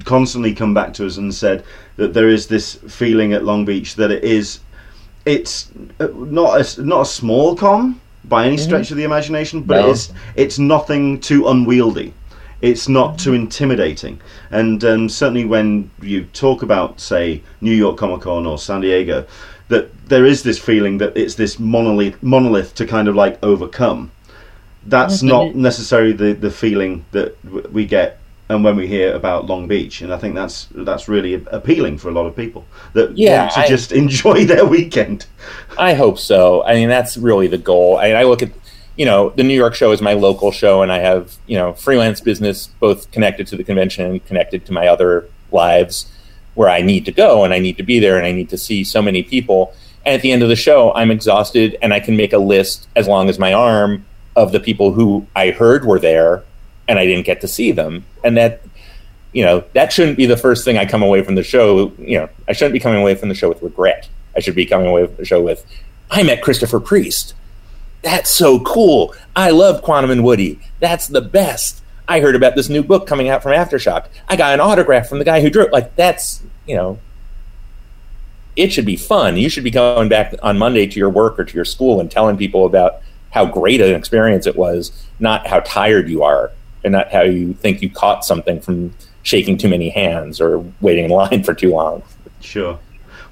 constantly 0.04 0.52
come 0.52 0.74
back 0.74 0.92
to 0.94 1.06
us 1.06 1.16
and 1.16 1.32
said 1.32 1.64
that 1.96 2.12
there 2.12 2.28
is 2.28 2.48
this 2.48 2.74
feeling 2.74 3.32
at 3.32 3.44
Long 3.44 3.64
Beach 3.64 3.94
that 3.96 4.10
it 4.10 4.24
is 4.24 4.60
it's 5.24 5.70
uh, 6.00 6.08
not 6.14 6.60
a, 6.60 6.82
not 6.82 7.02
a 7.02 7.06
small 7.06 7.54
con 7.54 8.00
by 8.24 8.46
any 8.46 8.56
mm-hmm. 8.56 8.64
stretch 8.64 8.90
of 8.90 8.96
the 8.96 9.04
imagination, 9.04 9.62
but 9.62 9.82
no. 9.82 9.90
it's 9.90 10.12
it's 10.34 10.58
nothing 10.58 11.20
too 11.20 11.46
unwieldy. 11.46 12.14
It's 12.62 12.88
not 12.88 13.18
too 13.18 13.32
intimidating. 13.32 14.20
And 14.50 14.84
um, 14.84 15.08
certainly 15.08 15.46
when 15.46 15.90
you 16.02 16.24
talk 16.24 16.62
about, 16.62 17.00
say, 17.00 17.42
New 17.62 17.72
York 17.72 17.96
Comic 17.96 18.22
Con 18.22 18.44
or 18.44 18.58
San 18.58 18.82
Diego, 18.82 19.26
that 19.70 19.86
there 20.08 20.26
is 20.26 20.42
this 20.42 20.58
feeling 20.58 20.98
that 20.98 21.16
it's 21.16 21.34
this 21.36 21.58
monolith 21.58 22.22
monolith 22.22 22.74
to 22.76 22.86
kind 22.86 23.08
of 23.08 23.14
like 23.16 23.38
overcome. 23.42 24.10
That's 24.86 25.22
not 25.22 25.54
necessarily 25.54 26.12
the 26.12 26.32
the 26.34 26.50
feeling 26.50 27.04
that 27.12 27.40
w- 27.44 27.68
we 27.72 27.86
get 27.86 28.18
and 28.48 28.64
when 28.64 28.74
we 28.76 28.86
hear 28.88 29.14
about 29.14 29.46
Long 29.46 29.68
Beach, 29.68 30.02
and 30.02 30.12
I 30.12 30.18
think 30.18 30.34
that's 30.34 30.66
that's 30.74 31.06
really 31.08 31.34
appealing 31.52 31.98
for 31.98 32.08
a 32.08 32.12
lot 32.12 32.26
of 32.26 32.34
people 32.34 32.64
that 32.94 33.16
Yeah, 33.16 33.42
want 33.42 33.52
to 33.52 33.60
I- 33.60 33.68
just 33.68 33.92
enjoy 34.04 34.44
their 34.44 34.66
weekend. 34.66 35.26
I 35.78 35.94
hope 35.94 36.18
so. 36.18 36.64
I 36.64 36.74
mean, 36.74 36.88
that's 36.88 37.16
really 37.16 37.46
the 37.46 37.58
goal. 37.58 37.98
I, 37.98 38.08
I 38.12 38.24
look 38.24 38.42
at, 38.42 38.50
you 38.96 39.04
know, 39.06 39.30
the 39.30 39.44
New 39.44 39.54
York 39.54 39.74
show 39.76 39.92
is 39.92 40.00
my 40.02 40.14
local 40.14 40.50
show, 40.50 40.82
and 40.82 40.90
I 40.90 40.98
have, 40.98 41.36
you 41.46 41.56
know, 41.58 41.74
freelance 41.74 42.20
business 42.20 42.66
both 42.80 43.10
connected 43.12 43.46
to 43.48 43.56
the 43.56 43.62
convention 43.64 44.04
and 44.06 44.26
connected 44.26 44.66
to 44.66 44.72
my 44.72 44.88
other 44.88 45.28
lives 45.52 46.10
where 46.54 46.68
I 46.68 46.82
need 46.82 47.04
to 47.06 47.12
go 47.12 47.44
and 47.44 47.54
I 47.54 47.58
need 47.58 47.76
to 47.76 47.82
be 47.82 47.98
there 47.98 48.16
and 48.16 48.26
I 48.26 48.32
need 48.32 48.50
to 48.50 48.58
see 48.58 48.84
so 48.84 49.00
many 49.00 49.22
people. 49.22 49.74
And 50.04 50.14
at 50.14 50.22
the 50.22 50.32
end 50.32 50.42
of 50.42 50.48
the 50.48 50.56
show, 50.56 50.92
I'm 50.94 51.10
exhausted 51.10 51.76
and 51.82 51.92
I 51.92 52.00
can 52.00 52.16
make 52.16 52.32
a 52.32 52.38
list 52.38 52.88
as 52.96 53.06
long 53.06 53.28
as 53.28 53.38
my 53.38 53.52
arm 53.52 54.04
of 54.36 54.52
the 54.52 54.60
people 54.60 54.92
who 54.92 55.26
I 55.36 55.50
heard 55.50 55.84
were 55.84 55.98
there 55.98 56.42
and 56.88 56.98
I 56.98 57.06
didn't 57.06 57.26
get 57.26 57.40
to 57.42 57.48
see 57.48 57.72
them. 57.72 58.04
And 58.24 58.36
that, 58.36 58.62
you 59.32 59.44
know, 59.44 59.64
that 59.74 59.92
shouldn't 59.92 60.16
be 60.16 60.26
the 60.26 60.36
first 60.36 60.64
thing 60.64 60.78
I 60.78 60.86
come 60.86 61.02
away 61.02 61.22
from 61.22 61.34
the 61.34 61.42
show. 61.42 61.92
You 61.98 62.20
know, 62.20 62.28
I 62.48 62.52
shouldn't 62.52 62.72
be 62.72 62.80
coming 62.80 63.00
away 63.00 63.14
from 63.14 63.28
the 63.28 63.34
show 63.34 63.48
with 63.48 63.62
regret. 63.62 64.08
I 64.36 64.40
should 64.40 64.54
be 64.54 64.66
coming 64.66 64.88
away 64.88 65.06
from 65.06 65.16
the 65.16 65.24
show 65.24 65.40
with, 65.40 65.64
I 66.10 66.22
met 66.22 66.42
Christopher 66.42 66.80
Priest. 66.80 67.34
That's 68.02 68.30
so 68.30 68.60
cool. 68.60 69.14
I 69.36 69.50
love 69.50 69.82
Quantum 69.82 70.10
and 70.10 70.24
Woody. 70.24 70.58
That's 70.80 71.06
the 71.06 71.20
best. 71.20 71.79
I 72.10 72.18
heard 72.18 72.34
about 72.34 72.56
this 72.56 72.68
new 72.68 72.82
book 72.82 73.06
coming 73.06 73.28
out 73.28 73.40
from 73.40 73.52
Aftershock. 73.52 74.08
I 74.28 74.34
got 74.34 74.52
an 74.52 74.58
autograph 74.58 75.08
from 75.08 75.20
the 75.20 75.24
guy 75.24 75.40
who 75.40 75.48
drew 75.48 75.62
it. 75.62 75.72
Like, 75.72 75.94
that's, 75.94 76.42
you 76.66 76.74
know, 76.74 76.98
it 78.56 78.72
should 78.72 78.84
be 78.84 78.96
fun. 78.96 79.36
You 79.36 79.48
should 79.48 79.62
be 79.62 79.70
going 79.70 80.08
back 80.08 80.34
on 80.42 80.58
Monday 80.58 80.88
to 80.88 80.98
your 80.98 81.08
work 81.08 81.38
or 81.38 81.44
to 81.44 81.54
your 81.54 81.64
school 81.64 82.00
and 82.00 82.10
telling 82.10 82.36
people 82.36 82.66
about 82.66 83.00
how 83.30 83.46
great 83.46 83.80
an 83.80 83.94
experience 83.94 84.48
it 84.48 84.56
was, 84.56 84.90
not 85.20 85.46
how 85.46 85.60
tired 85.60 86.08
you 86.08 86.24
are 86.24 86.50
and 86.82 86.90
not 86.90 87.12
how 87.12 87.22
you 87.22 87.54
think 87.54 87.80
you 87.80 87.88
caught 87.88 88.24
something 88.24 88.60
from 88.60 88.92
shaking 89.22 89.56
too 89.56 89.68
many 89.68 89.88
hands 89.88 90.40
or 90.40 90.64
waiting 90.80 91.04
in 91.04 91.10
line 91.12 91.44
for 91.44 91.54
too 91.54 91.70
long. 91.70 92.02
Sure. 92.40 92.76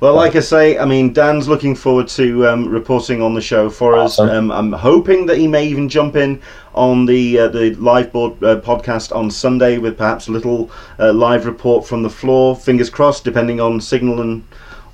Well, 0.00 0.14
like 0.14 0.36
I 0.36 0.40
say, 0.40 0.78
I 0.78 0.84
mean, 0.84 1.12
Dan's 1.12 1.48
looking 1.48 1.74
forward 1.74 2.06
to 2.08 2.46
um, 2.46 2.68
reporting 2.68 3.20
on 3.20 3.34
the 3.34 3.40
show 3.40 3.68
for 3.68 3.96
Awesome. 3.96 4.28
us. 4.28 4.32
Um, 4.36 4.52
I'm 4.52 4.72
hoping 4.72 5.26
that 5.26 5.38
he 5.38 5.48
may 5.48 5.66
even 5.66 5.88
jump 5.88 6.14
in 6.14 6.40
on 6.74 7.04
the 7.06 7.36
uh, 7.40 7.48
the 7.48 7.74
live 7.74 8.12
board 8.12 8.32
uh, 8.44 8.60
podcast 8.60 9.14
on 9.14 9.28
Sunday 9.28 9.78
with 9.78 9.98
perhaps 9.98 10.28
a 10.28 10.32
little 10.32 10.70
uh, 11.00 11.12
live 11.12 11.46
report 11.46 11.84
from 11.84 12.04
the 12.04 12.10
floor. 12.10 12.54
Fingers 12.54 12.90
crossed, 12.90 13.24
depending 13.24 13.60
on 13.60 13.80
signal 13.80 14.20
and 14.20 14.44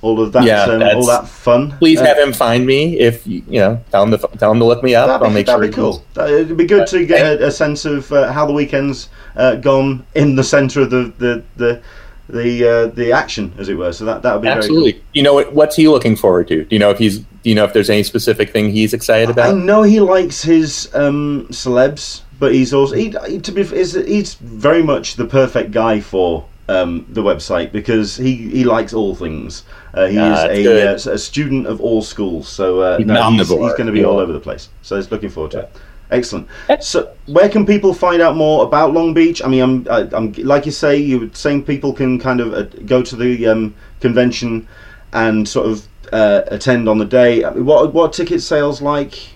all 0.01 0.19
of 0.19 0.31
that, 0.33 0.43
Yeah, 0.43 0.63
um, 0.63 0.81
all 0.81 1.05
that 1.05 1.27
fun. 1.27 1.75
Please 1.77 1.99
Uh, 2.01 2.05
have 2.05 2.17
him 2.17 2.33
find 2.33 2.65
me 2.65 2.99
if 2.99 3.27
you, 3.27 3.43
you 3.47 3.59
know. 3.59 3.79
Tell 3.91 4.03
him 4.03 4.11
to 4.11 4.17
tell 4.39 4.51
him 4.51 4.59
to 4.59 4.65
look 4.65 4.81
me 4.83 4.95
up. 4.95 5.05
That'd 5.07 5.21
I'll 5.23 5.29
be, 5.29 5.35
make 5.35 5.45
that'd 5.45 5.61
sure. 5.61 5.67
be 5.69 5.75
cool. 5.75 6.03
Uh, 6.17 6.25
It'd 6.25 6.57
be 6.57 6.65
good 6.65 6.87
to 6.87 7.05
get 7.05 7.39
a, 7.41 7.45
a 7.47 7.51
sense 7.51 7.85
of 7.85 8.11
uh, 8.11 8.31
how 8.31 8.47
the 8.47 8.53
weekend's 8.53 9.09
uh, 9.35 9.55
gone 9.55 10.03
in 10.15 10.35
the 10.35 10.43
centre 10.43 10.81
of 10.81 10.89
the 10.89 11.13
the 11.19 11.43
the 11.57 11.81
the, 12.29 12.67
uh, 12.67 12.87
the 12.87 13.11
action, 13.11 13.53
as 13.57 13.69
it 13.69 13.75
were. 13.75 13.93
So 13.93 14.05
that 14.05 14.21
that 14.23 14.33
would 14.33 14.41
be 14.41 14.47
Absolutely. 14.47 14.91
very 14.91 15.01
cool. 15.01 15.09
You 15.13 15.23
know 15.23 15.33
what? 15.33 15.53
What's 15.53 15.75
he 15.75 15.87
looking 15.87 16.15
forward 16.15 16.47
to? 16.49 16.65
Do 16.65 16.75
you 16.75 16.79
know 16.79 16.89
if 16.89 16.97
he's? 16.97 17.19
Do 17.19 17.49
you 17.49 17.55
know 17.55 17.65
if 17.65 17.73
there's 17.73 17.89
any 17.89 18.03
specific 18.03 18.49
thing 18.49 18.71
he's 18.71 18.93
excited 18.93 19.29
about? 19.29 19.49
I 19.49 19.57
know 19.57 19.83
he 19.83 19.99
likes 19.99 20.41
his 20.41 20.89
um, 20.95 21.47
celebs, 21.51 22.21
but 22.39 22.53
he's 22.53 22.73
also 22.73 22.95
he, 22.95 23.11
to 23.11 23.51
be 23.51 23.61
is 23.61 23.93
he's 23.93 24.33
very 24.35 24.81
much 24.81 25.15
the 25.15 25.25
perfect 25.25 25.71
guy 25.71 25.99
for 25.99 26.45
um, 26.67 27.05
the 27.09 27.21
website 27.21 27.71
because 27.71 28.17
he, 28.17 28.35
he 28.35 28.63
likes 28.63 28.93
all 28.93 29.15
things. 29.15 29.63
Uh, 29.93 30.07
he 30.07 30.17
is 30.17 30.65
a, 30.65 30.91
uh, 30.91 31.13
a 31.13 31.17
student 31.17 31.67
of 31.67 31.79
all 31.79 32.01
schools, 32.01 32.47
so 32.47 32.81
uh, 32.81 32.97
He's 32.97 33.07
no, 33.07 33.27
an 33.27 33.33
he's, 33.33 33.49
going 33.49 33.85
to 33.85 33.91
be 33.91 33.99
yeah. 33.99 34.05
all 34.05 34.17
over 34.17 34.33
the 34.33 34.39
place. 34.39 34.69
So 34.81 34.95
he's 34.95 35.11
looking 35.11 35.29
forward 35.29 35.51
to 35.51 35.59
it. 35.61 35.71
Excellent. 36.11 36.47
So, 36.81 37.11
where 37.25 37.49
can 37.49 37.65
people 37.65 37.93
find 37.93 38.21
out 38.21 38.35
more 38.35 38.63
about 38.63 38.93
Long 38.93 39.13
Beach? 39.13 39.41
I 39.43 39.47
mean, 39.47 39.61
I'm, 39.61 39.87
I, 39.89 40.07
I'm 40.15 40.33
like 40.33 40.65
you 40.65 40.71
say, 40.71 40.97
you 40.97 41.19
were 41.21 41.29
saying 41.33 41.63
people 41.63 41.93
can 41.93 42.19
kind 42.19 42.39
of 42.39 42.53
uh, 42.53 42.63
go 42.85 43.01
to 43.01 43.15
the 43.15 43.47
um, 43.47 43.75
convention 44.01 44.67
and 45.13 45.47
sort 45.47 45.67
of 45.67 45.87
uh, 46.13 46.43
attend 46.47 46.87
on 46.87 46.99
the 46.99 47.05
day. 47.05 47.43
I 47.43 47.51
mean, 47.51 47.65
what 47.65 47.93
what 47.93 48.13
ticket 48.13 48.41
sales 48.41 48.81
like? 48.81 49.29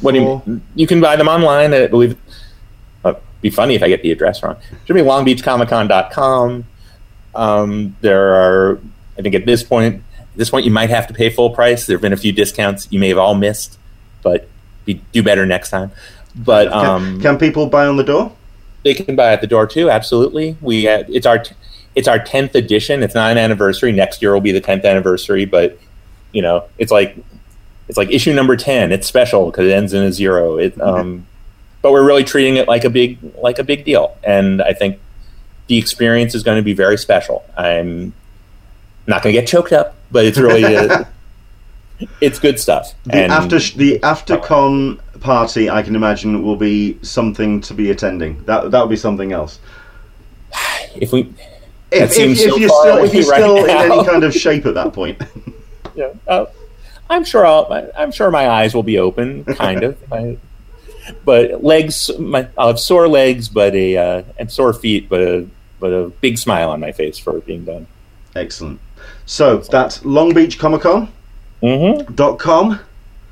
What 0.00 0.14
do 0.14 0.20
for- 0.20 0.42
you? 0.46 0.60
You 0.74 0.86
can 0.86 1.00
buy 1.00 1.16
them 1.16 1.28
online. 1.28 1.74
I 1.74 1.86
believe. 1.88 2.16
It'd 3.04 3.16
be 3.42 3.50
funny 3.50 3.74
if 3.74 3.82
I 3.82 3.88
get 3.88 4.02
the 4.02 4.12
address 4.12 4.42
wrong. 4.42 4.56
It 4.56 4.86
should 4.86 4.94
be 4.94 5.02
longbeachcomiccon.com. 5.02 6.64
Um, 7.34 7.96
there 8.00 8.34
are, 8.34 8.80
I 9.18 9.22
think, 9.22 9.34
at 9.34 9.44
this 9.44 9.62
point, 9.62 10.02
at 10.18 10.36
this 10.36 10.48
point, 10.48 10.64
you 10.64 10.70
might 10.70 10.88
have 10.88 11.06
to 11.08 11.14
pay 11.14 11.28
full 11.28 11.50
price. 11.50 11.86
There 11.86 11.96
have 11.96 12.02
been 12.02 12.14
a 12.14 12.16
few 12.16 12.32
discounts 12.32 12.88
you 12.90 12.98
may 12.98 13.10
have 13.10 13.18
all 13.18 13.34
missed, 13.34 13.78
but 14.22 14.48
be, 14.86 14.94
do 15.12 15.22
better 15.22 15.44
next 15.44 15.68
time. 15.68 15.90
But 16.34 16.70
Can, 16.70 16.86
um, 16.86 17.20
can 17.20 17.38
people 17.38 17.66
buy 17.66 17.86
on 17.86 17.96
the 17.96 18.04
door? 18.04 18.32
they 18.86 18.94
can 18.94 19.16
buy 19.16 19.32
at 19.32 19.40
the 19.40 19.48
door 19.48 19.66
too. 19.66 19.90
Absolutely, 19.90 20.56
we 20.60 20.84
had, 20.84 21.10
it's 21.10 21.26
our 21.26 21.42
it's 21.96 22.06
our 22.06 22.20
tenth 22.20 22.54
edition. 22.54 23.02
It's 23.02 23.16
not 23.16 23.32
an 23.32 23.38
anniversary. 23.38 23.90
Next 23.90 24.22
year 24.22 24.32
will 24.32 24.40
be 24.40 24.52
the 24.52 24.60
tenth 24.60 24.84
anniversary, 24.84 25.44
but 25.44 25.76
you 26.30 26.40
know, 26.40 26.64
it's 26.78 26.92
like 26.92 27.16
it's 27.88 27.98
like 27.98 28.12
issue 28.12 28.32
number 28.32 28.56
ten. 28.56 28.92
It's 28.92 29.08
special 29.08 29.46
because 29.46 29.66
it 29.66 29.72
ends 29.72 29.92
in 29.92 30.04
a 30.04 30.12
zero. 30.12 30.56
It, 30.58 30.80
um, 30.80 31.26
but 31.82 31.90
we're 31.90 32.06
really 32.06 32.22
treating 32.22 32.56
it 32.56 32.68
like 32.68 32.84
a 32.84 32.90
big 32.90 33.18
like 33.42 33.58
a 33.58 33.64
big 33.64 33.84
deal, 33.84 34.16
and 34.22 34.62
I 34.62 34.72
think 34.72 35.00
the 35.66 35.78
experience 35.78 36.36
is 36.36 36.44
going 36.44 36.56
to 36.56 36.62
be 36.62 36.72
very 36.72 36.96
special. 36.96 37.44
I'm 37.56 38.12
not 39.08 39.20
going 39.24 39.34
to 39.34 39.40
get 39.40 39.48
choked 39.48 39.72
up, 39.72 39.96
but 40.12 40.24
it's 40.24 40.38
really 40.38 40.64
uh, 40.76 41.02
it's 42.20 42.38
good 42.38 42.58
stuff. 42.60 42.94
The 43.04 43.16
And- 43.16 43.32
after 43.32 43.58
the 43.58 43.98
AfterCon 44.00 44.98
party, 45.20 45.70
I 45.70 45.82
can 45.82 45.96
imagine, 45.96 46.42
will 46.42 46.56
be 46.56 46.98
something 47.02 47.60
to 47.62 47.74
be 47.74 47.90
attending. 47.90 48.42
That 48.44 48.70
that 48.70 48.80
would 48.80 48.90
be 48.90 48.96
something 48.96 49.32
else. 49.32 49.58
if 50.96 51.12
we 51.12 51.32
If, 51.90 52.02
if, 52.02 52.12
seems 52.12 52.40
if 52.40 52.50
so 52.50 52.56
you're 52.56 52.68
still 52.68 53.04
if 53.04 53.14
you're 53.14 53.24
right 53.30 53.40
still 53.40 53.64
in 53.64 53.70
any 53.70 54.04
kind 54.04 54.24
of 54.24 54.34
shape 54.44 54.66
at 54.66 54.74
that 54.74 54.92
point. 54.92 55.22
yeah, 55.94 56.12
uh, 56.26 56.46
I'm 57.08 57.24
sure 57.24 57.46
I'll, 57.46 57.90
I'm 57.96 58.10
sure 58.10 58.30
my 58.30 58.48
eyes 58.48 58.74
will 58.74 58.82
be 58.82 58.98
open, 58.98 59.44
kind 59.44 59.82
of. 59.84 59.96
I, 60.12 60.38
but 61.24 61.62
legs, 61.62 62.10
my, 62.18 62.48
I'll 62.58 62.68
have 62.68 62.80
sore 62.80 63.06
legs, 63.08 63.48
but 63.48 63.74
a 63.74 63.96
uh, 63.96 64.22
and 64.38 64.50
sore 64.50 64.72
feet, 64.72 65.08
but 65.08 65.20
a 65.20 65.46
but 65.78 65.92
a 65.92 66.08
big 66.08 66.38
smile 66.38 66.70
on 66.70 66.80
my 66.80 66.92
face 66.92 67.18
for 67.18 67.36
it 67.36 67.46
being 67.46 67.64
done. 67.64 67.86
Excellent. 68.34 68.80
So 69.24 69.58
that's 69.58 70.00
longbeachcomiccon.com. 70.00 71.12
Mm-hmm. 71.62 72.14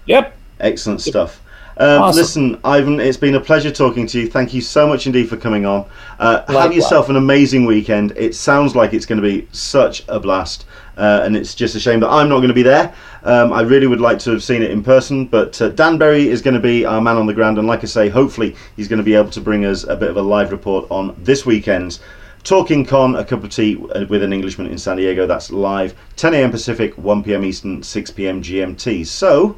Yep. 0.07 0.37
Excellent 0.61 1.01
stuff. 1.01 1.41
Um, 1.77 2.03
Awesome. 2.03 2.17
Listen, 2.17 2.61
Ivan, 2.63 3.01
it's 3.01 3.17
been 3.17 3.35
a 3.35 3.41
pleasure 3.41 3.71
talking 3.71 4.07
to 4.07 4.21
you. 4.21 4.31
Thank 4.31 4.55
you 4.55 4.61
so 4.61 4.87
much 4.87 5.07
indeed 5.07 5.29
for 5.29 5.37
coming 5.37 5.67
on. 5.67 5.87
Uh, 6.19 6.45
have 6.53 6.73
yourself 6.73 7.09
an 7.09 7.17
amazing 7.17 7.67
weekend. 7.67 8.13
It 8.17 8.35
sounds 8.35 8.77
like 8.77 8.95
it's 8.95 9.07
going 9.07 9.21
to 9.21 9.29
be 9.29 9.49
such 9.51 10.05
a 10.07 10.21
blast, 10.21 10.67
uh, 10.97 11.23
and 11.25 11.37
it's 11.37 11.55
just 11.55 11.75
a 11.75 11.81
shame 11.81 11.99
that 12.01 12.09
I'm 12.09 12.29
not 12.29 12.37
going 12.37 12.49
to 12.49 12.55
be 12.55 12.63
there. 12.63 12.95
Um, 13.25 13.53
I 13.53 13.63
really 13.63 13.89
would 13.89 14.01
like 14.01 14.21
to 14.21 14.31
have 14.31 14.43
seen 14.45 14.63
it 14.63 14.71
in 14.71 14.85
person, 14.85 15.27
but 15.27 15.61
uh, 15.61 15.71
Dan 15.71 15.99
Berry 15.99 16.29
is 16.29 16.43
going 16.43 16.55
to 16.55 16.61
be 16.61 16.85
our 16.85 17.01
man 17.01 17.17
on 17.17 17.27
the 17.27 17.35
ground, 17.35 17.59
and 17.59 17.67
like 17.67 17.83
I 17.83 17.87
say, 17.87 18.09
hopefully 18.09 18.55
he's 18.77 18.87
going 18.87 18.99
to 18.99 19.05
be 19.05 19.15
able 19.15 19.31
to 19.31 19.41
bring 19.41 19.65
us 19.65 19.83
a 19.83 19.97
bit 19.97 20.11
of 20.11 20.17
a 20.17 20.23
live 20.23 20.53
report 20.53 20.87
on 20.91 21.17
this 21.19 21.45
weekend's 21.45 21.99
Talking 22.45 22.85
Con, 22.85 23.17
a 23.17 23.25
cup 23.25 23.43
of 23.43 23.51
tea 23.51 23.83
uh, 23.95 24.05
with 24.07 24.23
an 24.23 24.33
Englishman 24.33 24.67
in 24.67 24.77
San 24.77 24.99
Diego. 24.99 25.27
That's 25.27 25.51
live, 25.51 25.95
10 26.17 26.35
a.m. 26.35 26.51
Pacific, 26.51 26.97
1 26.99 27.25
p.m. 27.25 27.43
Eastern, 27.43 27.83
6 27.83 28.11
p.m. 28.11 28.43
GMT. 28.43 29.07
So 29.07 29.57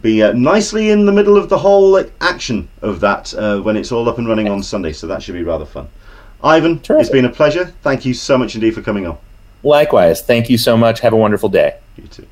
be 0.00 0.22
uh, 0.22 0.32
nicely 0.32 0.90
in 0.90 1.04
the 1.04 1.12
middle 1.12 1.36
of 1.36 1.48
the 1.48 1.58
whole 1.58 1.90
like, 1.90 2.12
action 2.20 2.68
of 2.80 3.00
that 3.00 3.34
uh, 3.34 3.60
when 3.60 3.76
it's 3.76 3.90
all 3.90 4.08
up 4.08 4.18
and 4.18 4.28
running 4.28 4.48
on 4.48 4.62
Sunday. 4.62 4.92
So 4.92 5.08
that 5.08 5.20
should 5.22 5.34
be 5.34 5.42
rather 5.42 5.66
fun. 5.66 5.88
Ivan, 6.42 6.80
it's 6.88 7.10
been 7.10 7.24
a 7.24 7.30
pleasure. 7.30 7.66
Thank 7.82 8.04
you 8.04 8.14
so 8.14 8.38
much 8.38 8.54
indeed 8.54 8.74
for 8.74 8.82
coming 8.82 9.06
on. 9.06 9.18
Likewise. 9.62 10.22
Thank 10.22 10.48
you 10.48 10.58
so 10.58 10.76
much. 10.76 11.00
Have 11.00 11.12
a 11.12 11.16
wonderful 11.16 11.48
day. 11.48 11.76
You 11.96 12.06
too. 12.06 12.26